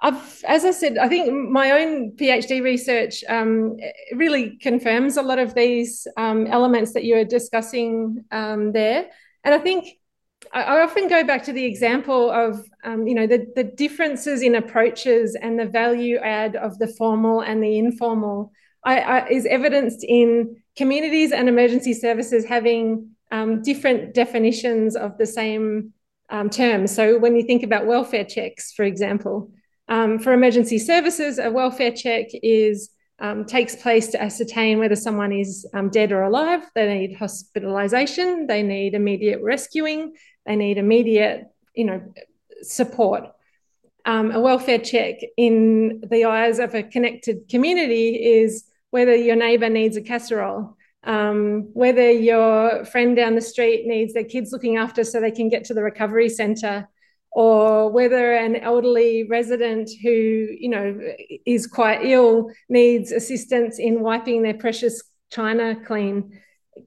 [0.00, 3.78] I've, as I said, I think my own PhD research um,
[4.14, 9.06] really confirms a lot of these um, elements that you were discussing there.
[9.44, 9.88] And I think
[10.52, 14.54] I, often go back to the example of, um, you know, the, the differences in
[14.54, 18.52] approaches and the value add of the formal and the informal
[18.84, 25.26] I, I, is evidenced in communities and emergency services having um, different definitions of the
[25.26, 25.92] same
[26.30, 26.94] um, terms.
[26.94, 29.50] So when you think about welfare checks, for example,
[29.88, 35.32] um, for emergency services, a welfare check is um, takes place to ascertain whether someone
[35.32, 36.62] is um, dead or alive.
[36.74, 38.46] They need hospitalisation.
[38.46, 40.14] They need immediate rescuing.
[40.48, 42.02] They need immediate, you know,
[42.62, 43.24] support.
[44.06, 49.68] Um, a welfare check in the eyes of a connected community is whether your neighbour
[49.68, 55.04] needs a casserole, um, whether your friend down the street needs their kids looking after
[55.04, 56.88] so they can get to the recovery centre
[57.30, 60.98] or whether an elderly resident who you know
[61.44, 66.40] is quite ill needs assistance in wiping their precious china clean.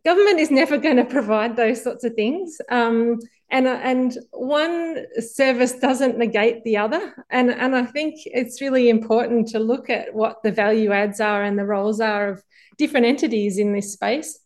[0.04, 2.60] Government is never going to provide those sorts of things.
[2.69, 3.19] Um,
[3.52, 7.14] and and one service doesn't negate the other.
[7.30, 11.44] And and i think it's really important to look at what the value adds are
[11.44, 12.44] and the roles are of
[12.78, 14.40] different entities in this space.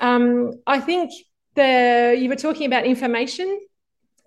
[0.00, 1.10] Um, i think
[1.54, 3.60] the you were talking about information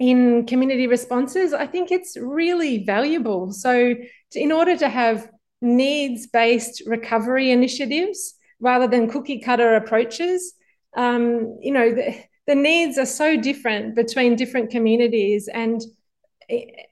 [0.01, 3.51] in community responses, I think it's really valuable.
[3.51, 3.93] So,
[4.33, 5.29] in order to have
[5.61, 10.55] needs based recovery initiatives rather than cookie cutter approaches,
[10.97, 12.15] um, you know, the,
[12.47, 15.81] the needs are so different between different communities and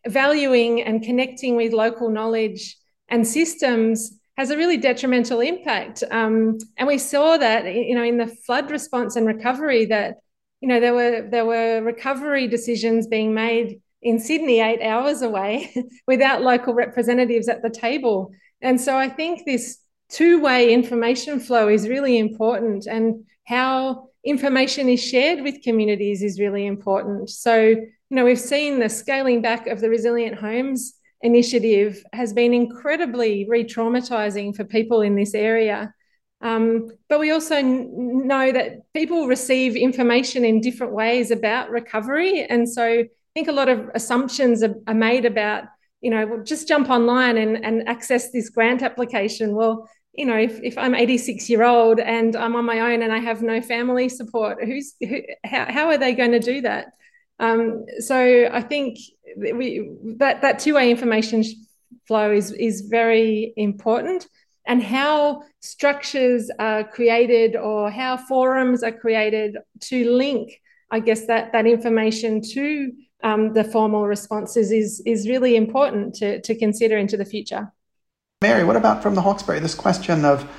[0.07, 2.77] valuing and connecting with local knowledge
[3.09, 6.03] and systems has a really detrimental impact.
[6.11, 10.19] Um, and we saw that, you know, in the flood response and recovery that
[10.61, 15.73] you know, there were there were recovery decisions being made in Sydney, eight hours away,
[16.07, 18.31] without local representatives at the table.
[18.61, 25.03] And so I think this two-way information flow is really important, and how information is
[25.03, 27.29] shared with communities is really important.
[27.29, 32.53] So, you know, we've seen the scaling back of the Resilient Homes initiative has been
[32.53, 35.93] incredibly re-traumatizing for people in this area.
[36.41, 42.43] Um, but we also know that people receive information in different ways about recovery.
[42.43, 45.65] And so I think a lot of assumptions are, are made about,
[45.99, 49.53] you know, well, just jump online and, and access this grant application.
[49.53, 53.13] Well, you know, if, if I'm 86 year old and I'm on my own and
[53.13, 56.87] I have no family support, who's who, how, how are they going to do that?
[57.39, 58.97] Um, so I think
[59.37, 61.45] we, that that two way information
[62.05, 64.27] flow is is very important
[64.69, 71.53] and how structures are created or how forums are created to link, I guess, that,
[71.53, 72.91] that information to
[73.23, 77.71] um, the formal responses is, is really important to, to consider into the future.
[78.41, 79.59] Mary, what about from the Hawkesbury?
[79.59, 80.49] This question of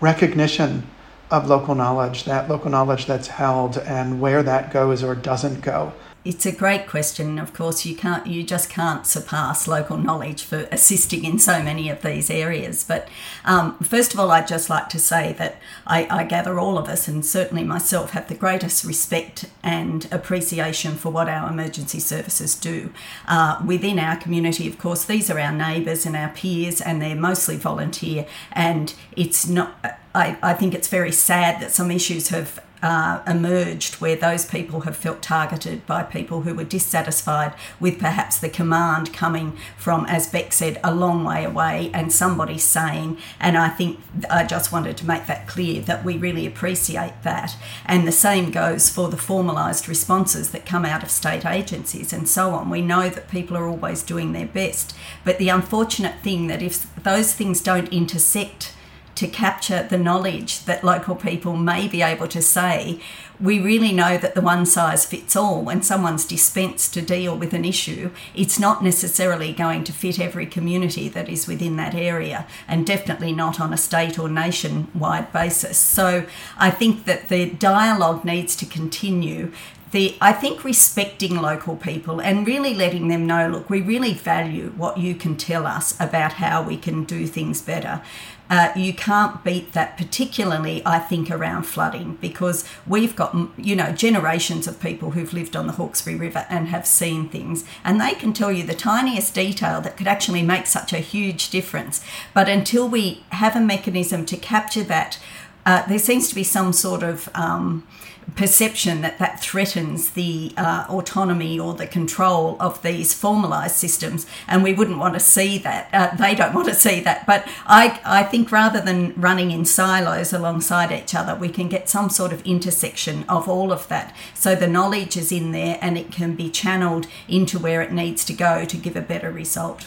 [0.00, 0.84] recognition
[1.30, 5.92] of local knowledge, that local knowledge that's held, and where that goes or doesn't go.
[6.28, 7.38] It's a great question.
[7.38, 11.88] Of course, you can't, you just can't surpass local knowledge for assisting in so many
[11.88, 12.84] of these areas.
[12.84, 13.08] But
[13.46, 16.86] um, first of all, I'd just like to say that I, I, gather all of
[16.86, 22.54] us, and certainly myself, have the greatest respect and appreciation for what our emergency services
[22.54, 22.92] do
[23.26, 24.68] uh, within our community.
[24.68, 28.26] Of course, these are our neighbours and our peers, and they're mostly volunteer.
[28.52, 29.82] And it's not.
[30.14, 34.80] I, I think it's very sad that some issues have uh, emerged where those people
[34.80, 40.26] have felt targeted by people who were dissatisfied with perhaps the command coming from, as
[40.26, 44.96] Beck said, a long way away and somebody saying, and I think I just wanted
[44.98, 47.56] to make that clear that we really appreciate that.
[47.84, 52.28] And the same goes for the formalised responses that come out of state agencies and
[52.28, 52.70] so on.
[52.70, 56.92] We know that people are always doing their best, but the unfortunate thing that if
[57.02, 58.72] those things don't intersect,
[59.18, 63.00] to capture the knowledge that local people may be able to say,
[63.40, 65.60] we really know that the one size fits all.
[65.60, 70.46] When someone's dispensed to deal with an issue, it's not necessarily going to fit every
[70.46, 75.78] community that is within that area, and definitely not on a state or nationwide basis.
[75.78, 76.24] So
[76.56, 79.50] I think that the dialogue needs to continue
[79.90, 84.72] the I think respecting local people and really letting them know, look, we really value
[84.76, 88.02] what you can tell us about how we can do things better.
[88.50, 93.92] Uh, you can't beat that, particularly, I think, around flooding, because we've got, you know,
[93.92, 98.14] generations of people who've lived on the Hawkesbury River and have seen things, and they
[98.14, 102.02] can tell you the tiniest detail that could actually make such a huge difference.
[102.32, 105.18] But until we have a mechanism to capture that,
[105.66, 107.86] uh, there seems to be some sort of um,
[108.36, 114.62] perception that that threatens the uh, autonomy or the control of these formalised systems, and
[114.62, 115.88] we wouldn't want to see that.
[115.92, 117.26] Uh, they don't want to see that.
[117.26, 121.88] But I, I think rather than running in silos alongside each other, we can get
[121.88, 124.14] some sort of intersection of all of that.
[124.34, 128.24] So the knowledge is in there and it can be channeled into where it needs
[128.26, 129.86] to go to give a better result.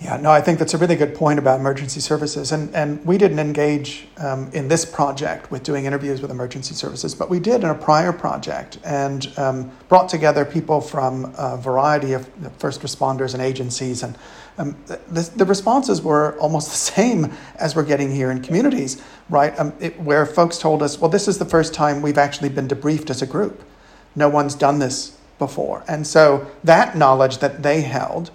[0.00, 2.52] Yeah, no, I think that's a really good point about emergency services.
[2.52, 7.16] And, and we didn't engage um, in this project with doing interviews with emergency services,
[7.16, 12.12] but we did in a prior project and um, brought together people from a variety
[12.12, 14.04] of first responders and agencies.
[14.04, 14.16] And
[14.56, 19.58] um, the, the, responses were almost the same as we're getting here in communities, right?
[19.58, 22.68] Um, it, where folks told us, well, this is the first time we've actually been
[22.68, 23.64] debriefed as a group.
[24.14, 25.82] No one's done this before.
[25.88, 28.30] And so that knowledge that they held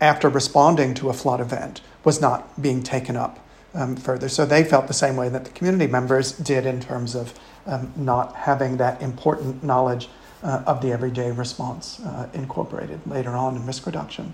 [0.00, 3.38] after responding to a flood event was not being taken up
[3.74, 4.28] um, further.
[4.28, 7.92] So they felt the same way that the community members did in terms of um,
[7.96, 10.08] not having that important knowledge
[10.42, 14.32] uh, of the everyday response uh, incorporated later on in risk reduction.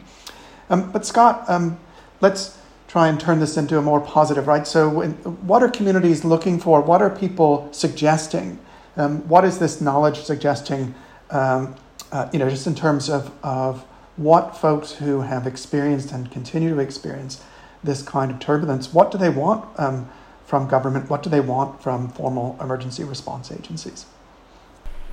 [0.70, 1.78] Um, but Scott, um,
[2.20, 4.66] let's try and turn this into a more positive, right?
[4.66, 5.12] So, when,
[5.46, 6.80] what are communities looking for?
[6.80, 8.58] What are people suggesting?
[8.96, 10.94] Um, what is this knowledge suggesting?
[11.30, 11.74] Um,
[12.12, 13.84] uh, you know, just in terms of, of
[14.16, 17.42] what folks who have experienced and continue to experience
[17.84, 20.08] this kind of turbulence, what do they want um,
[20.46, 21.10] from government?
[21.10, 24.06] What do they want from formal emergency response agencies?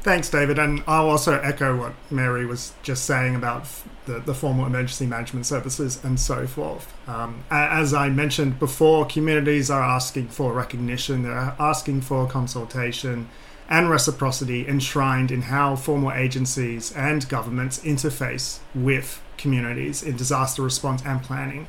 [0.01, 0.59] Thanks, David.
[0.59, 3.65] And I'll also echo what Mary was just saying about
[4.05, 6.93] the, the formal emergency management services and so forth.
[7.07, 13.29] Um, as I mentioned before, communities are asking for recognition, they're asking for consultation
[13.69, 21.01] and reciprocity enshrined in how formal agencies and governments interface with communities in disaster response
[21.05, 21.67] and planning.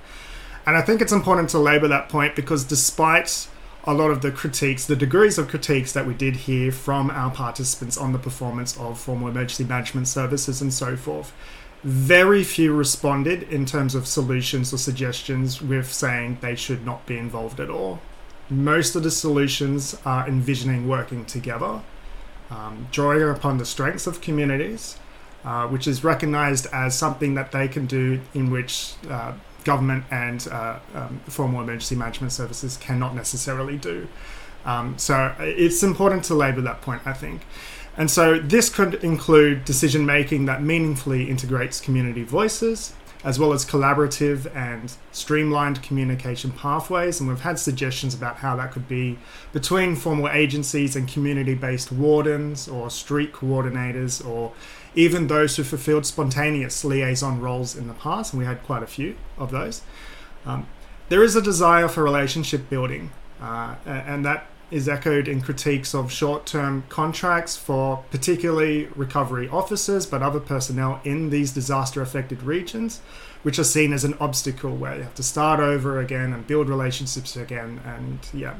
[0.66, 3.48] And I think it's important to labour that point because despite
[3.84, 7.30] a lot of the critiques, the degrees of critiques that we did hear from our
[7.30, 11.32] participants on the performance of formal emergency management services and so forth,
[11.82, 17.18] very few responded in terms of solutions or suggestions with saying they should not be
[17.18, 18.00] involved at all.
[18.50, 21.80] Most of the solutions are envisioning working together
[22.50, 24.98] um, drawing upon the strengths of communities,
[25.44, 29.32] uh, which is recognized as something that they can do in which uh,
[29.64, 34.06] government and uh, um, formal emergency management services cannot necessarily do.
[34.64, 37.42] Um, so it's important to labor that point, I think.
[37.96, 42.92] And so this could include decision making that meaningfully integrates community voices,
[43.24, 47.18] as well as collaborative and streamlined communication pathways.
[47.18, 49.18] And we've had suggestions about how that could be
[49.52, 54.52] between formal agencies and community based wardens or street coordinators or
[54.94, 58.34] even those who fulfilled spontaneous liaison roles in the past.
[58.34, 59.80] And we had quite a few of those.
[60.44, 60.66] Um,
[61.08, 63.10] there is a desire for relationship building,
[63.40, 70.06] uh, and that is echoed in critiques of short term contracts for particularly recovery officers,
[70.06, 73.00] but other personnel in these disaster affected regions,
[73.42, 76.68] which are seen as an obstacle where you have to start over again and build
[76.68, 77.80] relationships again.
[77.84, 78.54] And yeah.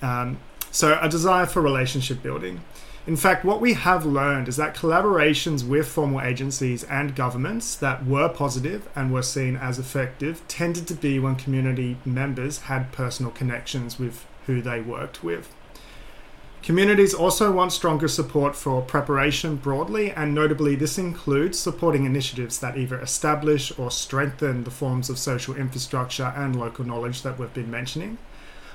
[0.00, 0.38] Um,
[0.70, 2.60] so, a desire for relationship building.
[3.08, 8.04] In fact, what we have learned is that collaborations with formal agencies and governments that
[8.04, 13.32] were positive and were seen as effective tended to be when community members had personal
[13.32, 15.54] connections with who they worked with.
[16.62, 22.76] Communities also want stronger support for preparation broadly, and notably, this includes supporting initiatives that
[22.76, 27.70] either establish or strengthen the forms of social infrastructure and local knowledge that we've been
[27.70, 28.18] mentioning.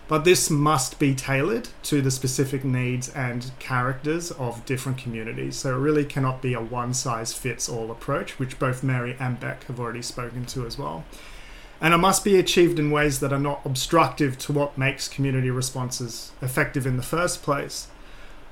[0.07, 5.55] But this must be tailored to the specific needs and characters of different communities.
[5.57, 9.39] So it really cannot be a one size fits all approach, which both Mary and
[9.39, 11.03] Beck have already spoken to as well
[11.83, 15.51] and it must be achieved in ways that are not obstructive to what makes community
[15.51, 17.87] responses effective in the first place.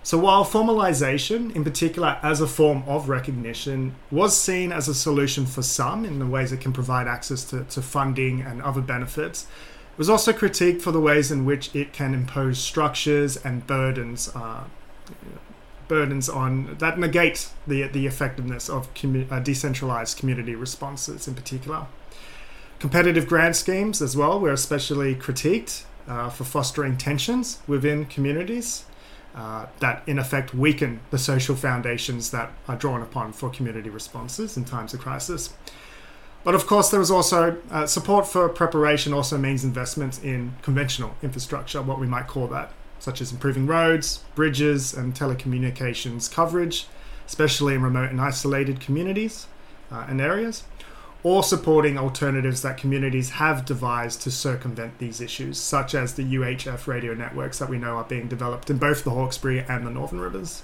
[0.04, 5.46] So, while formalization, in particular as a form of recognition, was seen as a solution
[5.46, 9.44] for some in the ways it can provide access to, to funding and other benefits,
[9.94, 14.30] it was also critiqued for the ways in which it can impose structures and burdens.
[14.36, 14.66] Uh,
[15.88, 21.86] burdens on that negate the the effectiveness of commu- uh, decentralized community responses in particular.
[22.82, 28.86] Competitive grant schemes as well were especially critiqued uh, for fostering tensions within communities.
[29.36, 34.58] uh, that in effect weaken the social foundations that are drawn upon for community responses
[34.58, 35.54] in times of crisis.
[36.44, 41.16] But of course, there is also uh, support for preparation, also means investment in conventional
[41.22, 46.88] infrastructure, what we might call that, such as improving roads, bridges, and telecommunications coverage,
[47.28, 49.46] especially in remote and isolated communities
[49.92, 50.64] uh, and areas
[51.24, 56.88] or supporting alternatives that communities have devised to circumvent these issues, such as the UHF
[56.88, 60.20] radio networks that we know are being developed in both the Hawkesbury and the Northern
[60.20, 60.64] Rivers.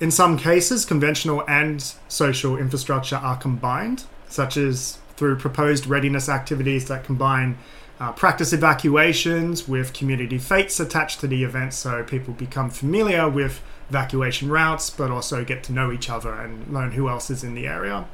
[0.00, 6.88] In some cases, conventional and social infrastructure are combined, such as through proposed readiness activities
[6.88, 7.58] that combine
[7.98, 13.62] uh, practice evacuations with community fetes attached to the event so people become familiar with
[13.88, 17.54] evacuation routes but also get to know each other and learn who else is in
[17.54, 18.06] the area.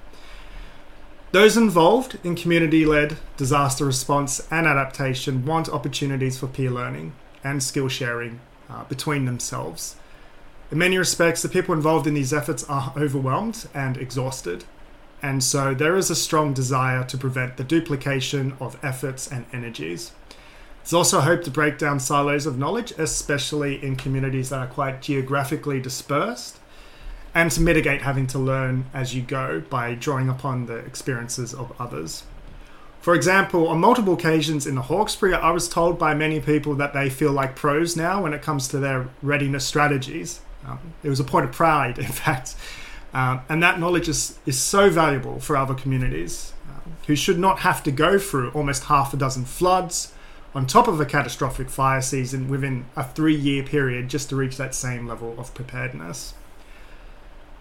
[1.33, 7.62] Those involved in community led disaster response and adaptation want opportunities for peer learning and
[7.62, 9.97] skill sharing uh, between themselves.
[10.70, 14.64] In many respects, the people involved in these efforts are overwhelmed and exhausted,
[15.22, 20.12] and so there is a strong desire to prevent the duplication of efforts and energies.
[20.83, 25.01] There's also hope to break down silos of knowledge, especially in communities that are quite
[25.01, 26.59] geographically dispersed
[27.35, 31.72] and to mitigate having to learn as you go by drawing upon the experiences of
[31.80, 32.24] others.
[33.01, 36.93] For example, on multiple occasions in the Hawkesbury, I was told by many people that
[36.93, 40.41] they feel like pros now when it comes to their readiness strategies.
[40.64, 42.55] Um, it was a point of pride, in fact.
[43.12, 47.61] Um, and that knowledge is, is so valuable for other communities um, who should not
[47.61, 50.14] have to go through almost half a dozen floods
[50.55, 54.57] on top of a catastrophic fire season within a three year period just to reach
[54.59, 56.35] that same level of preparedness.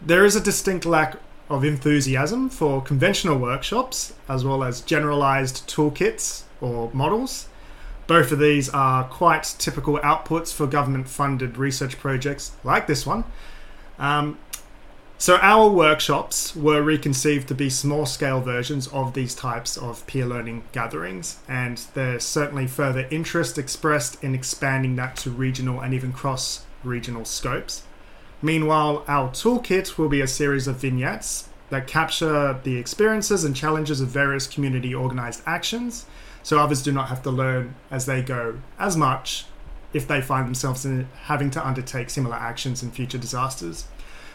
[0.04, 6.44] There is a distinct lack of enthusiasm for conventional workshops as well as generalized toolkits
[6.60, 7.48] or models.
[8.08, 13.26] Both of these are quite typical outputs for government funded research projects like this one.
[14.00, 14.40] Um,
[15.20, 20.26] so, our workshops were reconceived to be small scale versions of these types of peer
[20.26, 26.12] learning gatherings, and there's certainly further interest expressed in expanding that to regional and even
[26.12, 27.84] cross regional scopes.
[28.42, 34.02] Meanwhile, our toolkit will be a series of vignettes that capture the experiences and challenges
[34.02, 36.06] of various community organized actions,
[36.44, 39.46] so others do not have to learn as they go as much
[39.94, 43.86] if they find themselves in having to undertake similar actions in future disasters.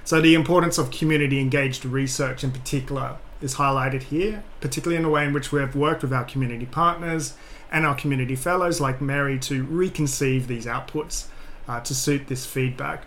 [0.04, 5.08] So, the importance of community engaged research in particular is highlighted here, particularly in the
[5.08, 7.34] way in which we have worked with our community partners
[7.72, 11.26] and our community fellows like Mary to reconceive these outputs
[11.68, 13.04] uh, to suit this feedback.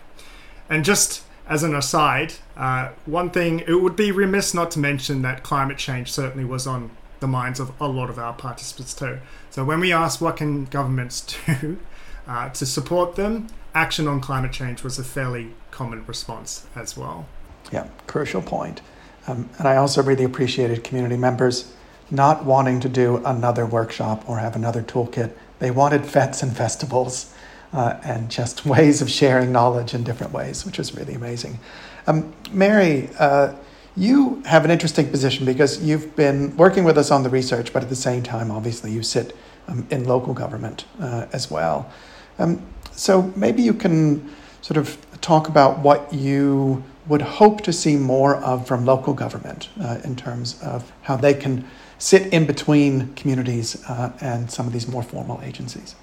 [0.70, 5.22] And just as an aside, uh, one thing it would be remiss not to mention
[5.22, 9.18] that climate change certainly was on the minds of a lot of our participants too.
[9.50, 11.78] So when we asked what can governments do
[12.26, 17.26] uh, to support them, action on climate change was a fairly common response as well.
[17.72, 18.80] Yeah, crucial point.
[19.26, 21.74] Um, and I also really appreciated community members
[22.10, 25.32] not wanting to do another workshop or have another toolkit.
[25.58, 27.34] They wanted fetes and festivals
[27.72, 31.58] uh, and just ways of sharing knowledge in different ways, which is really amazing.
[32.06, 33.54] Um, Mary, uh,
[33.96, 37.82] you have an interesting position because you've been working with us on the research, but
[37.82, 39.36] at the same time, obviously, you sit
[39.68, 41.90] um, in local government uh, as well.
[42.38, 42.62] Um,
[42.92, 44.30] so maybe you can
[44.62, 49.68] sort of talk about what you would hope to see more of from local government
[49.80, 51.66] uh, in terms of how they can
[51.98, 55.94] sit in between communities uh, and some of these more formal agencies.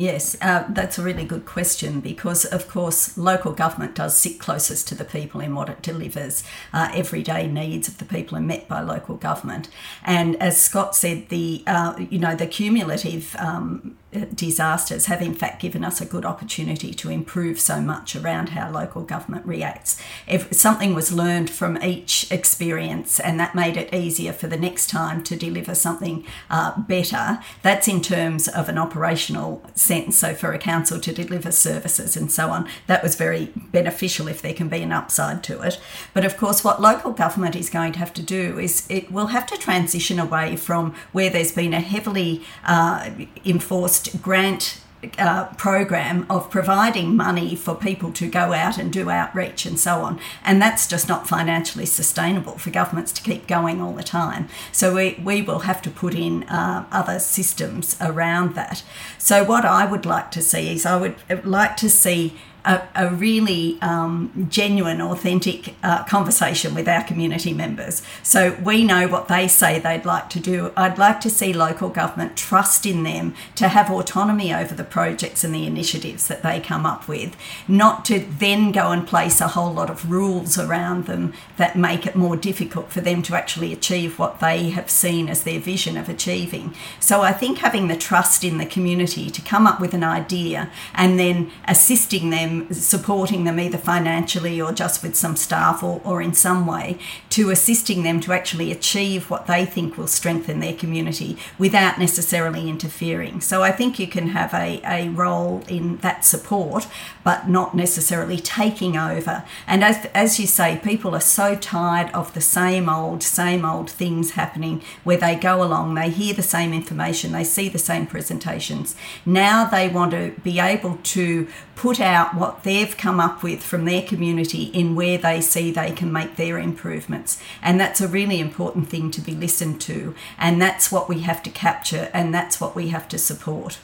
[0.00, 4.86] Yes, uh, that's a really good question because, of course, local government does sit closest
[4.88, 6.44] to the people in what it delivers.
[6.72, 9.68] Uh, everyday needs of the people are met by local government,
[10.04, 13.96] and as Scott said, the uh, you know the cumulative um,
[14.34, 18.70] disasters have in fact given us a good opportunity to improve so much around how
[18.70, 20.00] local government reacts.
[20.26, 24.88] If something was learned from each experience and that made it easier for the next
[24.88, 30.16] time to deliver something uh, better, that's in terms of an operational sense.
[30.16, 34.40] So for a council to deliver services and so on, that was very beneficial if
[34.40, 35.78] there can be an upside to it.
[36.14, 39.28] But of course, what local government is going to have to do is it will
[39.28, 43.10] have to transition away from where there's been a heavily uh,
[43.44, 44.80] enforced grant
[45.16, 50.00] uh, program of providing money for people to go out and do outreach and so
[50.00, 50.18] on.
[50.44, 54.48] And that's just not financially sustainable for governments to keep going all the time.
[54.72, 58.82] So we, we will have to put in uh, other systems around that.
[59.18, 62.36] So, what I would like to see is I would like to see
[62.68, 68.02] a, a really um, genuine, authentic uh, conversation with our community members.
[68.22, 70.70] So we know what they say they'd like to do.
[70.76, 75.42] I'd like to see local government trust in them to have autonomy over the projects
[75.44, 77.34] and the initiatives that they come up with,
[77.66, 82.06] not to then go and place a whole lot of rules around them that make
[82.06, 85.96] it more difficult for them to actually achieve what they have seen as their vision
[85.96, 86.74] of achieving.
[87.00, 90.70] So I think having the trust in the community to come up with an idea
[90.94, 96.22] and then assisting them, supporting them either financially or just with some staff or, or
[96.22, 96.98] in some way,
[97.30, 102.68] to assisting them to actually achieve what they think will strengthen their community without necessarily
[102.68, 103.40] interfering.
[103.40, 106.86] So I think you can have a, a role in that support,
[107.28, 109.44] but not necessarily taking over.
[109.66, 113.90] And as, as you say, people are so tired of the same old, same old
[113.90, 118.06] things happening where they go along, they hear the same information, they see the same
[118.06, 118.96] presentations.
[119.26, 123.84] Now they want to be able to put out what they've come up with from
[123.84, 127.42] their community in where they see they can make their improvements.
[127.60, 130.14] And that's a really important thing to be listened to.
[130.38, 133.80] And that's what we have to capture and that's what we have to support.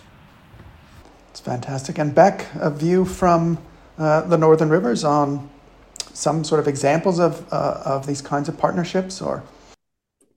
[1.44, 1.98] Fantastic.
[1.98, 3.58] And Beck, a view from
[3.98, 5.50] uh, the Northern Rivers on
[6.14, 9.42] some sort of examples of, uh, of these kinds of partnerships or?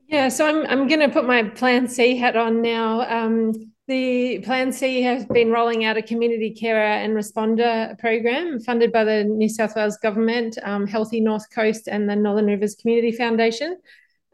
[0.09, 3.01] Yeah, so I'm, I'm going to put my Plan C hat on now.
[3.09, 3.53] Um,
[3.87, 9.05] the Plan C has been rolling out a community carer and responder program funded by
[9.05, 13.77] the New South Wales Government, um, Healthy North Coast, and the Northern Rivers Community Foundation.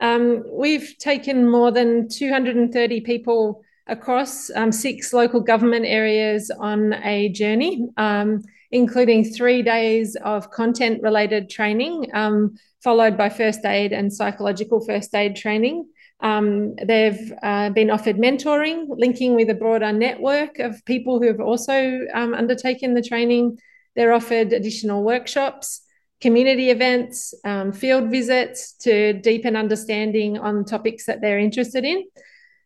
[0.01, 7.29] Um, we've taken more than 230 people across um, six local government areas on a
[7.29, 14.11] journey, um, including three days of content related training, um, followed by first aid and
[14.11, 15.85] psychological first aid training.
[16.21, 21.41] Um, they've uh, been offered mentoring, linking with a broader network of people who have
[21.41, 23.57] also um, undertaken the training.
[23.95, 25.81] They're offered additional workshops,
[26.21, 32.05] community events, um, field visits to deepen understanding on topics that they're interested in.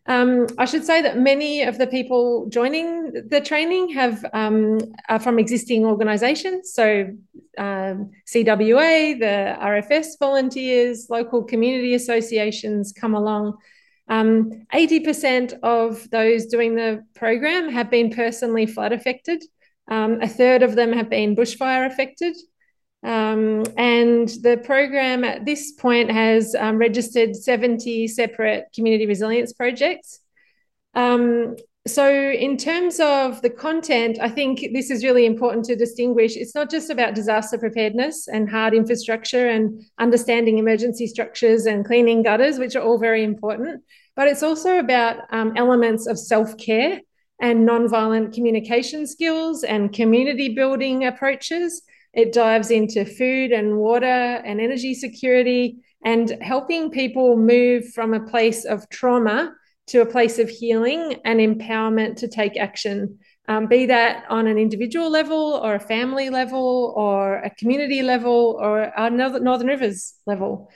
[0.08, 4.80] Um, I should say that many of the people joining the training have um,
[5.10, 7.10] are from existing organisations, so
[7.58, 13.58] um, CWA, the RFS volunteers, local community associations come along.
[14.08, 19.44] Um, 80% of those doing the program have been personally flood affected.
[19.90, 22.36] Um, a third of them have been bushfire affected.
[23.04, 30.20] Um, and the program at this point has um, registered 70 separate community resilience projects.
[30.94, 31.56] Um,
[31.88, 36.36] so, in terms of the content, I think this is really important to distinguish.
[36.36, 42.24] It's not just about disaster preparedness and hard infrastructure and understanding emergency structures and cleaning
[42.24, 43.84] gutters, which are all very important,
[44.18, 47.00] but it's also about um, elements of self care
[47.40, 51.84] and non-violent communication skills and community building approaches
[52.18, 58.26] it dives into food and water and energy security and helping people move from a
[58.26, 59.54] place of trauma
[59.86, 64.58] to a place of healing and empowerment to take action, um, be that on an
[64.58, 70.72] individual level or a family level or a community level or Northern Rivers level.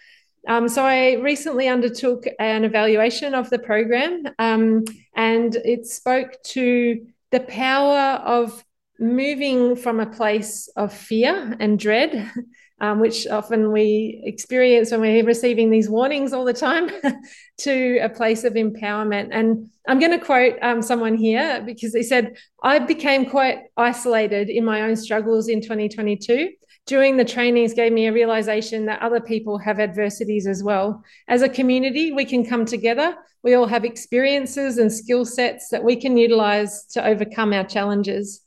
[0.48, 4.86] Um, so I recently undertook an evaluation of the program um,
[5.16, 8.64] and it spoke to the power of
[9.02, 12.32] moving from a place of fear and dread,
[12.80, 16.90] um, which often we experience when we're receiving these warnings all the time,
[17.58, 19.30] to a place of empowerment.
[19.32, 24.50] And I'm going to quote um, someone here because they said, I became quite isolated
[24.50, 26.52] in my own struggles in 2022.
[26.88, 31.04] During the trainings, gave me a realization that other people have adversities as well.
[31.28, 33.16] As a community, we can come together.
[33.44, 38.42] We all have experiences and skill sets that we can utilize to overcome our challenges.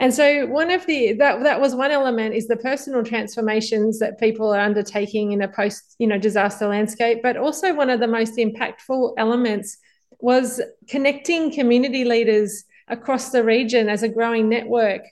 [0.00, 4.20] And so one of the that that was one element is the personal transformations that
[4.20, 8.06] people are undertaking in a post you know disaster landscape, but also one of the
[8.06, 9.76] most impactful elements
[10.20, 15.02] was connecting community leaders across the region as a growing network.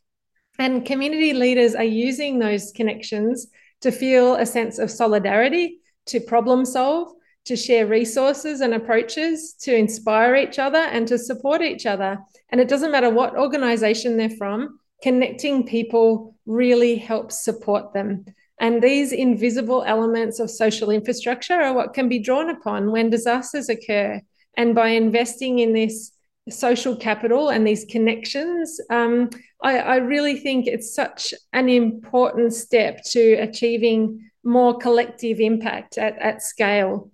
[0.58, 3.48] And community leaders are using those connections
[3.82, 7.12] to feel a sense of solidarity, to problem solve,
[7.46, 12.18] to share resources and approaches, to inspire each other and to support each other.
[12.50, 18.24] And it doesn't matter what organization they're from, connecting people really helps support them.
[18.58, 23.68] And these invisible elements of social infrastructure are what can be drawn upon when disasters
[23.68, 24.20] occur.
[24.56, 26.12] And by investing in this
[26.48, 29.30] social capital and these connections, um,
[29.62, 36.18] I, I really think it's such an important step to achieving more collective impact at,
[36.18, 37.10] at scale.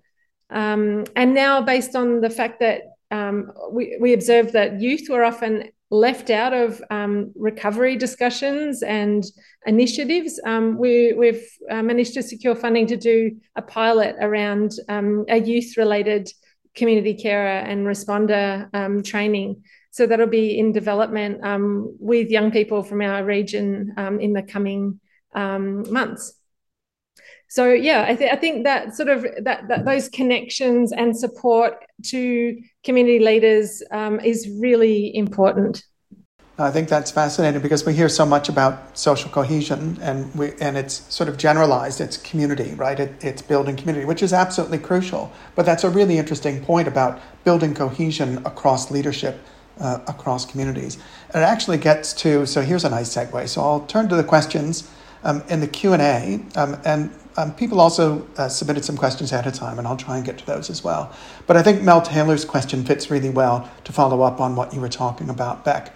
[0.53, 5.24] Um, and now, based on the fact that um, we, we observed that youth were
[5.24, 9.24] often left out of um, recovery discussions and
[9.66, 10.40] initiatives.
[10.44, 15.38] Um, we, have uh, managed to secure funding to do a pilot around um, a
[15.38, 16.30] youth related
[16.74, 19.62] community carer and responder um, training.
[19.90, 24.42] So that'll be in development um, with young people from our region um, in the
[24.42, 25.00] coming
[25.34, 26.34] months
[27.53, 31.84] so yeah I, th- I think that sort of that, that those connections and support
[32.05, 35.84] to community leaders um, is really important
[36.59, 40.76] I think that's fascinating because we hear so much about social cohesion and we and
[40.76, 42.00] it's sort of generalized.
[42.00, 43.00] It's community, right?
[43.00, 45.32] It, it's building community, which is absolutely crucial.
[45.57, 49.40] But that's a really interesting point about building cohesion across leadership,
[49.80, 50.98] uh, across communities.
[51.32, 53.48] And it actually gets to so here's a nice segue.
[53.48, 54.90] So I'll turn to the questions
[55.24, 59.33] um, in the Q and A, um, and um, people also uh, submitted some questions
[59.33, 61.12] ahead of time, and I'll try and get to those as well.
[61.47, 64.80] But I think Mel Taylor's question fits really well to follow up on what you
[64.80, 65.95] were talking about, Beck.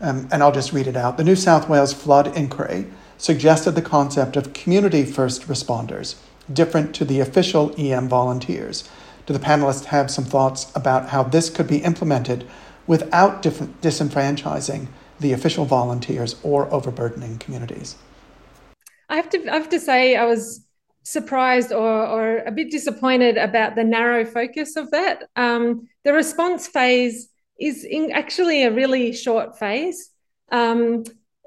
[0.00, 1.16] Um, and I'll just read it out.
[1.16, 2.86] The New South Wales Flood Inquiry
[3.18, 6.16] suggested the concept of community first responders,
[6.52, 8.88] different to the official EM volunteers.
[9.24, 12.46] Do the panelists have some thoughts about how this could be implemented
[12.86, 14.86] without disenfranchising
[15.18, 17.96] the official volunteers or overburdening communities?
[19.08, 20.65] I have to I have to say I was
[21.06, 25.22] surprised or, or a bit disappointed about the narrow focus of that.
[25.36, 27.28] Um, the response phase
[27.60, 30.10] is actually a really short phase.
[30.50, 31.04] Um,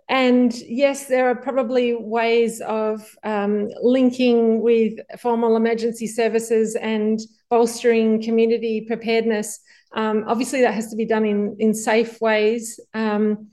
[0.07, 8.23] and yes, there are probably ways of um, linking with formal emergency services and bolstering
[8.23, 9.59] community preparedness.
[9.93, 12.79] Um, obviously, that has to be done in, in safe ways.
[12.93, 13.49] Um,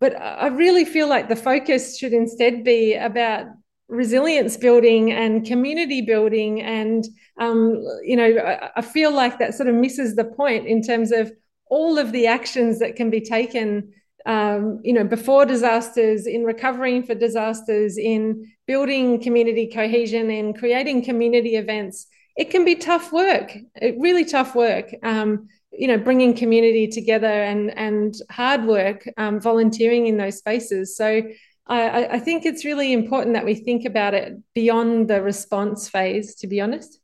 [0.00, 3.46] but I really feel like the focus should instead be about
[3.88, 6.62] resilience building and community building.
[6.62, 7.04] And,
[7.38, 11.12] um, you know, I, I feel like that sort of misses the point in terms
[11.12, 11.32] of
[11.66, 13.92] all of the actions that can be taken
[14.26, 21.04] um, you know before disasters in recovering for disasters in building community cohesion in creating
[21.04, 22.06] community events
[22.36, 23.56] it can be tough work
[23.98, 30.06] really tough work um, you know bringing community together and and hard work um, volunteering
[30.06, 31.22] in those spaces so
[31.66, 36.34] I, I think it's really important that we think about it beyond the response phase
[36.36, 37.00] to be honest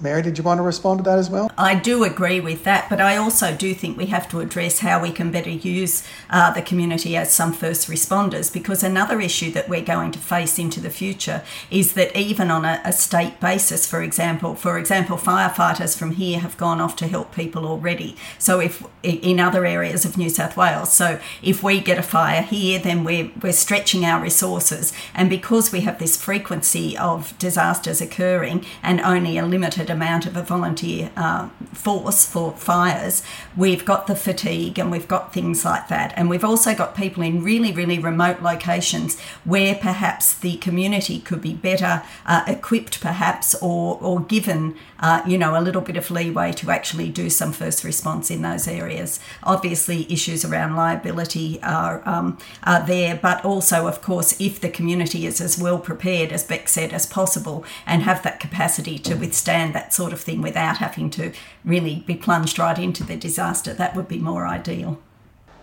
[0.00, 1.50] Mary, did you want to respond to that as well?
[1.58, 5.02] I do agree with that, but I also do think we have to address how
[5.02, 9.68] we can better use uh, the community as some first responders because another issue that
[9.68, 13.86] we're going to face into the future is that even on a, a state basis,
[13.86, 18.16] for example, for example, firefighters from here have gone off to help people already.
[18.38, 22.42] So if in other areas of New South Wales, so if we get a fire
[22.42, 24.92] here, then we're, we're stretching our resources.
[25.12, 30.26] And because we have this frequency of disasters occurring and only a limited limited amount
[30.26, 33.22] of a volunteer uh, force for fires,
[33.56, 36.12] we've got the fatigue and we've got things like that.
[36.16, 41.40] And we've also got people in really, really remote locations where perhaps the community could
[41.40, 46.10] be better uh, equipped, perhaps, or, or given, uh, you know, a little bit of
[46.10, 49.20] leeway to actually do some first response in those areas.
[49.42, 55.26] Obviously, issues around liability are, um, are there, but also, of course, if the community
[55.26, 59.74] is as well prepared, as Beck said, as possible and have that capacity to withstand
[59.74, 61.32] that sort of thing without having to
[61.64, 63.72] really be plunged right into the disaster.
[63.72, 65.00] That would be more ideal.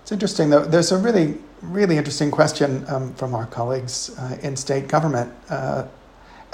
[0.02, 0.64] It's interesting, though.
[0.64, 5.34] There's a really, really interesting question um, from our colleagues uh, in state government.
[5.50, 5.88] Uh,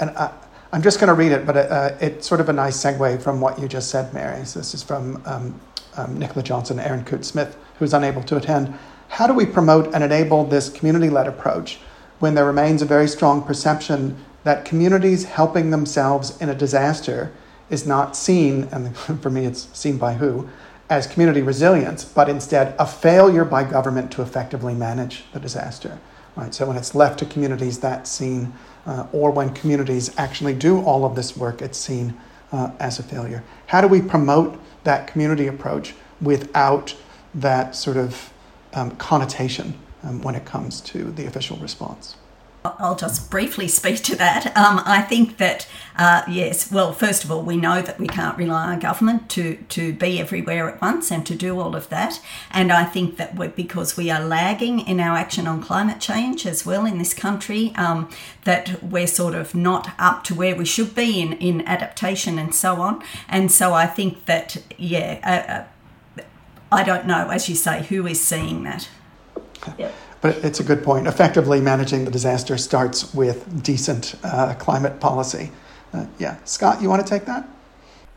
[0.00, 0.32] and I,
[0.76, 3.40] am just going to read it, but uh, it's sort of a nice segue from
[3.40, 4.44] what you just said, Mary.
[4.46, 5.60] So this is from um,
[5.96, 8.74] um, Nicola Johnson, Aaron Coote Smith, who's unable to attend.
[9.08, 11.78] How do we promote and enable this community led approach
[12.20, 17.32] when there remains a very strong perception that communities helping themselves in a disaster
[17.68, 20.48] is not seen, and for me it's seen by who,
[20.88, 25.98] as community resilience, but instead a failure by government to effectively manage the disaster.
[26.36, 26.54] Right?
[26.54, 28.52] So when it's left to communities, that's seen,
[28.86, 32.18] uh, or when communities actually do all of this work, it's seen
[32.50, 33.42] uh, as a failure.
[33.66, 36.94] How do we promote that community approach without
[37.34, 38.32] that sort of
[38.74, 42.16] um, connotation um, when it comes to the official response?
[42.64, 44.46] I'll just briefly speak to that.
[44.56, 48.38] Um, I think that, uh, yes, well, first of all, we know that we can't
[48.38, 52.20] rely on government to, to be everywhere at once and to do all of that.
[52.52, 56.64] And I think that because we are lagging in our action on climate change as
[56.64, 58.08] well in this country, um,
[58.44, 62.54] that we're sort of not up to where we should be in, in adaptation and
[62.54, 63.02] so on.
[63.28, 66.24] And so I think that, yeah, uh, uh,
[66.70, 68.88] I don't know, as you say, who is seeing that.
[69.78, 69.94] Yep.
[70.22, 71.06] But it's a good point.
[71.06, 75.50] Effectively managing the disaster starts with decent uh, climate policy.
[75.92, 76.38] Uh, yeah.
[76.44, 77.46] Scott, you want to take that?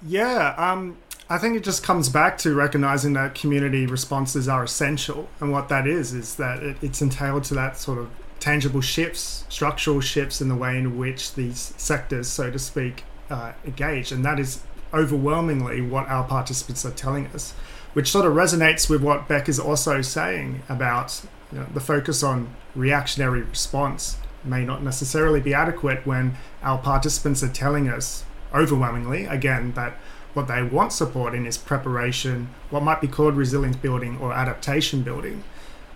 [0.07, 0.53] Yeah.
[0.57, 0.97] Um,
[1.29, 5.27] I think it just comes back to recognizing that community responses are essential.
[5.39, 9.43] And what that is, is that it, it's entailed to that sort of tangible shifts,
[9.49, 14.11] structural shifts in the way in which these sectors, so to speak, uh, engage.
[14.11, 14.61] And that is
[14.93, 17.53] overwhelmingly what our participants are telling us,
[17.93, 22.23] which sort of resonates with what Beck is also saying about you know, the focus
[22.23, 28.23] on reactionary response may not necessarily be adequate when our participants are telling us
[28.53, 29.93] overwhelmingly, again, that
[30.33, 35.01] what they want support in is preparation, what might be called resilience building or adaptation
[35.01, 35.43] building.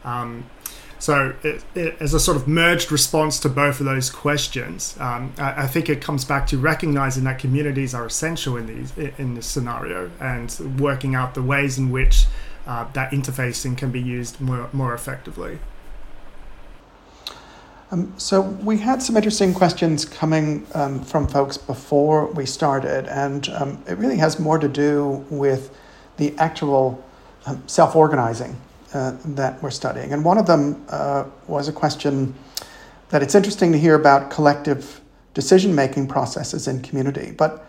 [0.03, 0.49] Um,
[0.97, 5.33] so, it, it, as a sort of merged response to both of those questions, um,
[5.37, 9.35] I, I, think it comes back to recognizing that communities are essential in these in
[9.35, 12.25] this scenario and working out the ways in which
[12.69, 15.57] uh, that interfacing can be used more more effectively.
[17.91, 23.49] Um, so we had some interesting questions coming um, from folks before we started, and
[23.49, 25.75] um, it really has more to do with
[26.17, 27.03] the actual
[27.47, 28.55] um, self-organizing
[28.93, 30.13] uh, that we're studying.
[30.13, 32.35] And one of them uh, was a question
[33.09, 35.01] that it's interesting to hear about collective
[35.33, 37.65] decision-making processes in community, but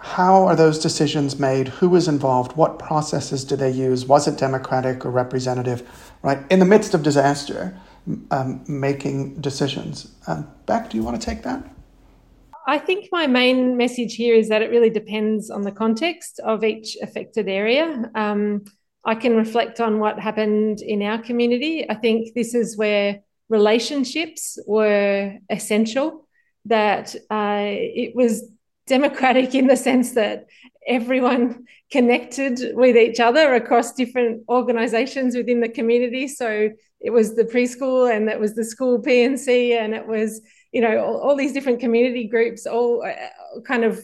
[0.00, 1.68] how are those decisions made?
[1.68, 2.56] Who is involved?
[2.56, 4.06] What processes do they use?
[4.06, 5.88] Was it democratic or representative?
[6.22, 7.78] Right in the midst of disaster
[8.30, 10.12] um, making decisions.
[10.26, 11.62] Uh, Beck, do you want to take that?
[12.68, 16.64] I think my main message here is that it really depends on the context of
[16.64, 18.10] each affected area.
[18.14, 18.64] Um,
[19.04, 21.88] I can reflect on what happened in our community.
[21.88, 26.26] I think this is where relationships were essential,
[26.64, 28.50] that uh, it was
[28.86, 30.46] democratic in the sense that
[30.86, 36.28] everyone connected with each other across different organizations within the community.
[36.28, 36.70] So
[37.00, 40.40] it was the preschool and it was the school P&C it was,
[40.72, 44.00] you know, all, all these different community groups all uh, kind of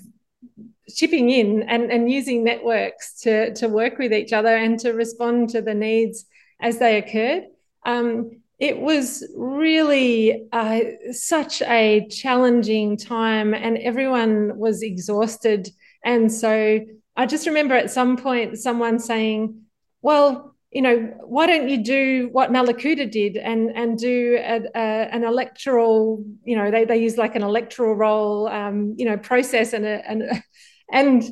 [0.89, 5.51] chipping in and, and using networks to, to work with each other and to respond
[5.51, 6.27] to the needs
[6.61, 7.45] as they occurred.
[7.85, 10.79] Um, it was really uh,
[11.11, 15.69] such a challenging time and everyone was exhausted.
[16.05, 16.79] And so
[17.17, 19.63] I just remember at some point someone saying,
[20.01, 25.09] well, you know, why don't you do what Mallacoota did and and do a, a,
[25.13, 29.73] an electoral, you know, they, they use like an electoral roll, um, you know, process
[29.73, 30.23] and a, and
[30.93, 31.25] and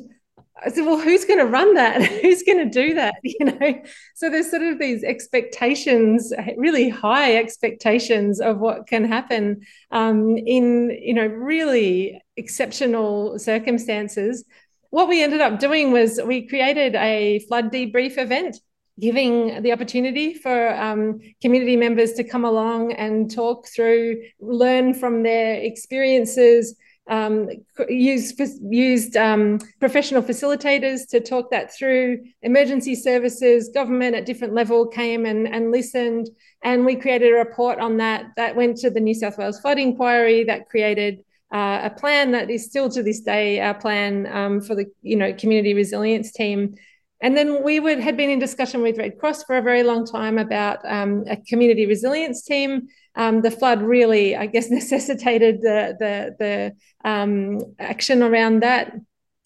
[0.63, 2.03] I said, well, who's going to run that?
[2.21, 3.15] who's going to do that?
[3.23, 3.81] You know,
[4.15, 10.91] so there's sort of these expectations, really high expectations of what can happen um, in,
[11.01, 14.45] you know, really exceptional circumstances.
[14.89, 18.57] What we ended up doing was we created a flood debrief event
[18.99, 25.23] giving the opportunity for um, community members to come along and talk through, learn from
[25.23, 26.75] their experiences,
[27.09, 27.49] um,
[27.89, 32.23] used used um, professional facilitators to talk that through.
[32.41, 36.29] Emergency services, government at different level came and, and listened,
[36.63, 38.27] and we created a report on that.
[38.37, 40.43] That went to the New South Wales Flood Inquiry.
[40.43, 44.75] That created uh, a plan that is still to this day our plan um, for
[44.75, 46.75] the you know community resilience team.
[47.23, 50.05] And then we would had been in discussion with Red Cross for a very long
[50.05, 55.95] time about um, a community resilience team um, the flood really, I guess, necessitated the
[55.99, 58.95] the, the um, action around that.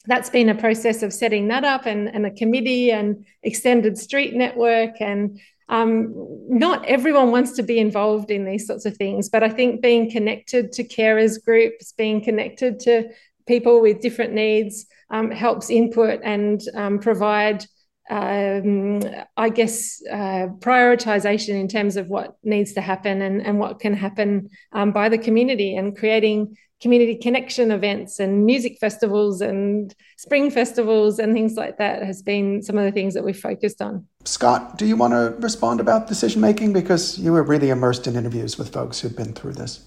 [0.08, 4.36] That's been a process of setting that up and, and a committee and extended street
[4.36, 5.02] network.
[5.02, 6.14] And um,
[6.48, 10.12] not everyone wants to be involved in these sorts of things, but I think being
[10.12, 13.10] connected to carers groups, being connected to
[13.48, 17.66] people with different needs um, helps input and um, provide
[18.10, 19.02] um,
[19.36, 23.94] I guess, uh, prioritization in terms of what needs to happen and, and what can
[23.94, 30.52] happen um, by the community and creating community connection events and music festivals and spring
[30.52, 34.06] festivals and things like that has been some of the things that we've focused on.
[34.26, 36.74] Scott, do you want to respond about decision making?
[36.74, 39.84] Because you were really immersed in interviews with folks who've been through this.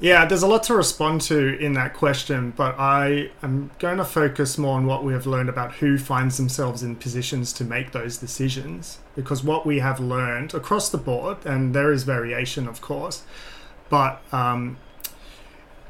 [0.00, 4.04] Yeah, there's a lot to respond to in that question, but I am going to
[4.04, 7.92] focus more on what we have learned about who finds themselves in positions to make
[7.92, 8.98] those decisions.
[9.14, 13.22] Because what we have learned across the board, and there is variation, of course,
[13.88, 14.76] but um,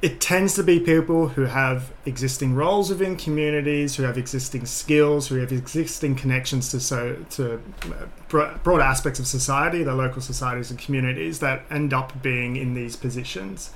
[0.05, 5.28] it tends to be people who have existing roles within communities, who have existing skills,
[5.28, 10.70] who have existing connections to so to uh, broad aspects of society, the local societies
[10.70, 13.70] and communities that end up being in these positions.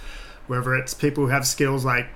[0.49, 2.09] Whether it's people who have skills like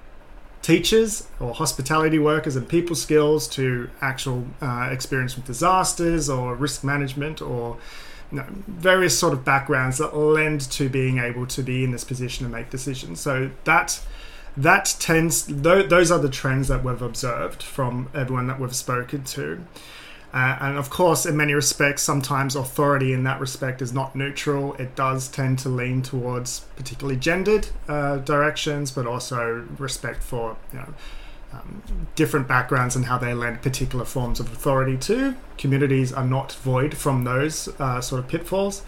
[0.60, 6.84] teachers or hospitality workers and people skills to actual uh, experience with disasters or risk
[6.84, 7.78] management or
[8.38, 12.44] know, various sort of backgrounds that lend to being able to be in this position
[12.44, 13.20] and make decisions.
[13.20, 14.00] So that
[14.56, 19.24] that tends th- those are the trends that we've observed from everyone that we've spoken
[19.24, 19.64] to.
[20.34, 24.74] Uh, and of course, in many respects, sometimes authority in that respect is not neutral.
[24.74, 30.78] It does tend to lean towards particularly gendered uh, directions, but also respect for you
[30.78, 30.94] know
[31.52, 31.82] um,
[32.14, 35.36] different backgrounds and how they lend particular forms of authority to.
[35.58, 38.82] Communities are not void from those uh, sort of pitfalls.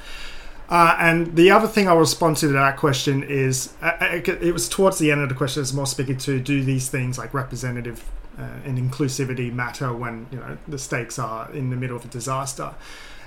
[0.68, 4.66] Uh, and the other thing I'll respond to that question is uh, uh it was
[4.68, 8.02] towards the end of the question, it's more speaking to do these things like representative
[8.38, 12.08] uh, and inclusivity matter when you know the stakes are in the middle of a
[12.08, 12.74] disaster.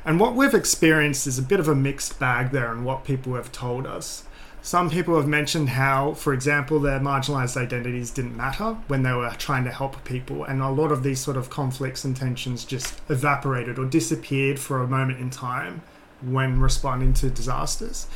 [0.03, 3.35] And what we've experienced is a bit of a mixed bag there, and what people
[3.35, 4.23] have told us.
[4.61, 9.29] Some people have mentioned how, for example, their marginalized identities didn't matter when they were
[9.37, 12.99] trying to help people, and a lot of these sort of conflicts and tensions just
[13.07, 15.83] evaporated or disappeared for a moment in time
[16.21, 18.07] when responding to disasters.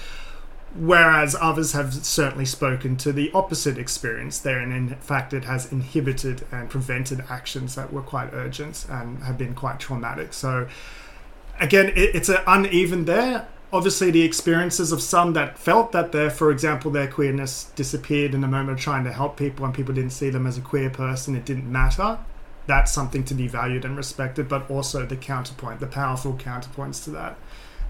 [0.75, 5.71] Whereas others have certainly spoken to the opposite experience there, and in fact, it has
[5.71, 10.33] inhibited and prevented actions that were quite urgent and have been quite traumatic.
[10.33, 10.67] So,
[11.59, 13.47] again, it, it's an uneven there.
[13.73, 18.41] Obviously, the experiences of some that felt that their, for example, their queerness disappeared in
[18.41, 20.89] the moment of trying to help people and people didn't see them as a queer
[20.89, 22.19] person, it didn't matter.
[22.67, 27.11] That's something to be valued and respected, but also the counterpoint, the powerful counterpoints to
[27.11, 27.37] that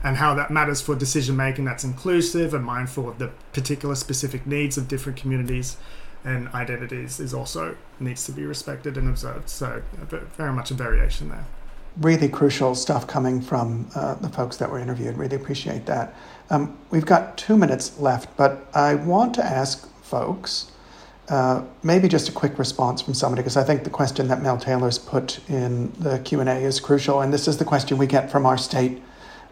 [0.04, 4.48] and how that matters for decision making that's inclusive and mindful of the particular specific
[4.48, 5.78] needs of different communities
[6.24, 9.50] and identities is also needs to be respected and observed.
[9.50, 9.82] So
[10.38, 11.46] very much a variation there.
[12.00, 15.18] Really crucial stuff coming from uh, the folks that were interviewed.
[15.18, 16.16] Really appreciate that.
[16.50, 20.72] Um, we've got two minutes left, but I want to ask folks
[21.28, 24.58] uh, maybe just a quick response from somebody because I think the question that Mel
[24.58, 28.08] Taylor's put in the Q and A is crucial, and this is the question we
[28.08, 29.02] get from our state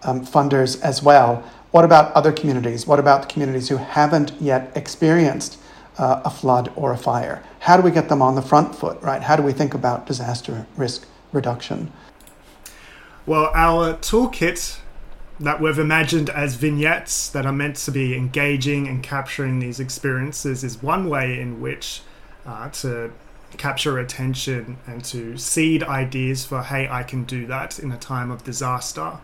[0.04, 1.44] um, funders as well.
[1.72, 2.88] What about other communities?
[2.88, 5.58] What about the communities who haven't yet experienced
[5.98, 7.44] uh, a flood or a fire?
[7.60, 9.22] How do we get them on the front foot, right?
[9.22, 11.92] How do we think about disaster risk reduction?
[13.30, 14.80] Well, our toolkit
[15.40, 20.64] that we've imagined as vignettes that are meant to be engaging and capturing these experiences
[20.64, 22.02] is one way in which
[22.44, 23.14] uh, to
[23.56, 28.32] capture attention and to seed ideas for, hey, I can do that in a time
[28.32, 29.20] of disaster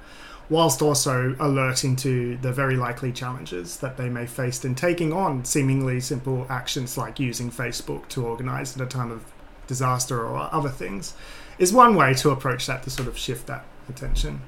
[0.50, 5.46] whilst also alerting to the very likely challenges that they may face in taking on
[5.46, 9.26] seemingly simple actions like using Facebook to organize at a time of
[9.66, 11.16] disaster or other things,
[11.58, 14.42] is one way to approach that to sort of shift that attention.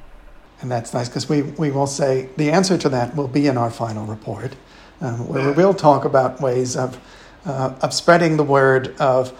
[0.61, 3.57] And that's nice because we, we will say the answer to that will be in
[3.57, 4.55] our final report,
[5.01, 5.51] um, where yeah.
[5.51, 6.99] we will talk about ways of,
[7.45, 9.37] uh, of spreading the word of.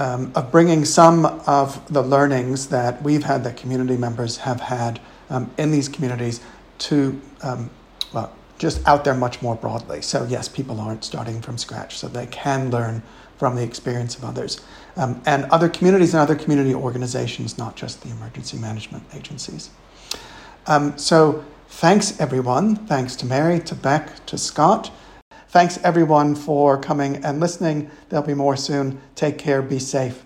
[0.00, 5.00] Um, of bringing some of the learnings that we've had that community members have had
[5.28, 6.40] um, in these communities
[6.78, 7.68] to, um,
[8.12, 10.00] well, just out there much more broadly.
[10.02, 13.02] So, yes, people aren't starting from scratch, so they can learn
[13.38, 14.60] from the experience of others.
[14.98, 19.70] Um, and other communities and other community organizations, not just the emergency management agencies.
[20.66, 22.76] Um, so, thanks everyone.
[22.76, 24.90] Thanks to Mary, to Beck, to Scott.
[25.48, 27.90] Thanks everyone for coming and listening.
[28.08, 29.00] There'll be more soon.
[29.14, 30.24] Take care, be safe.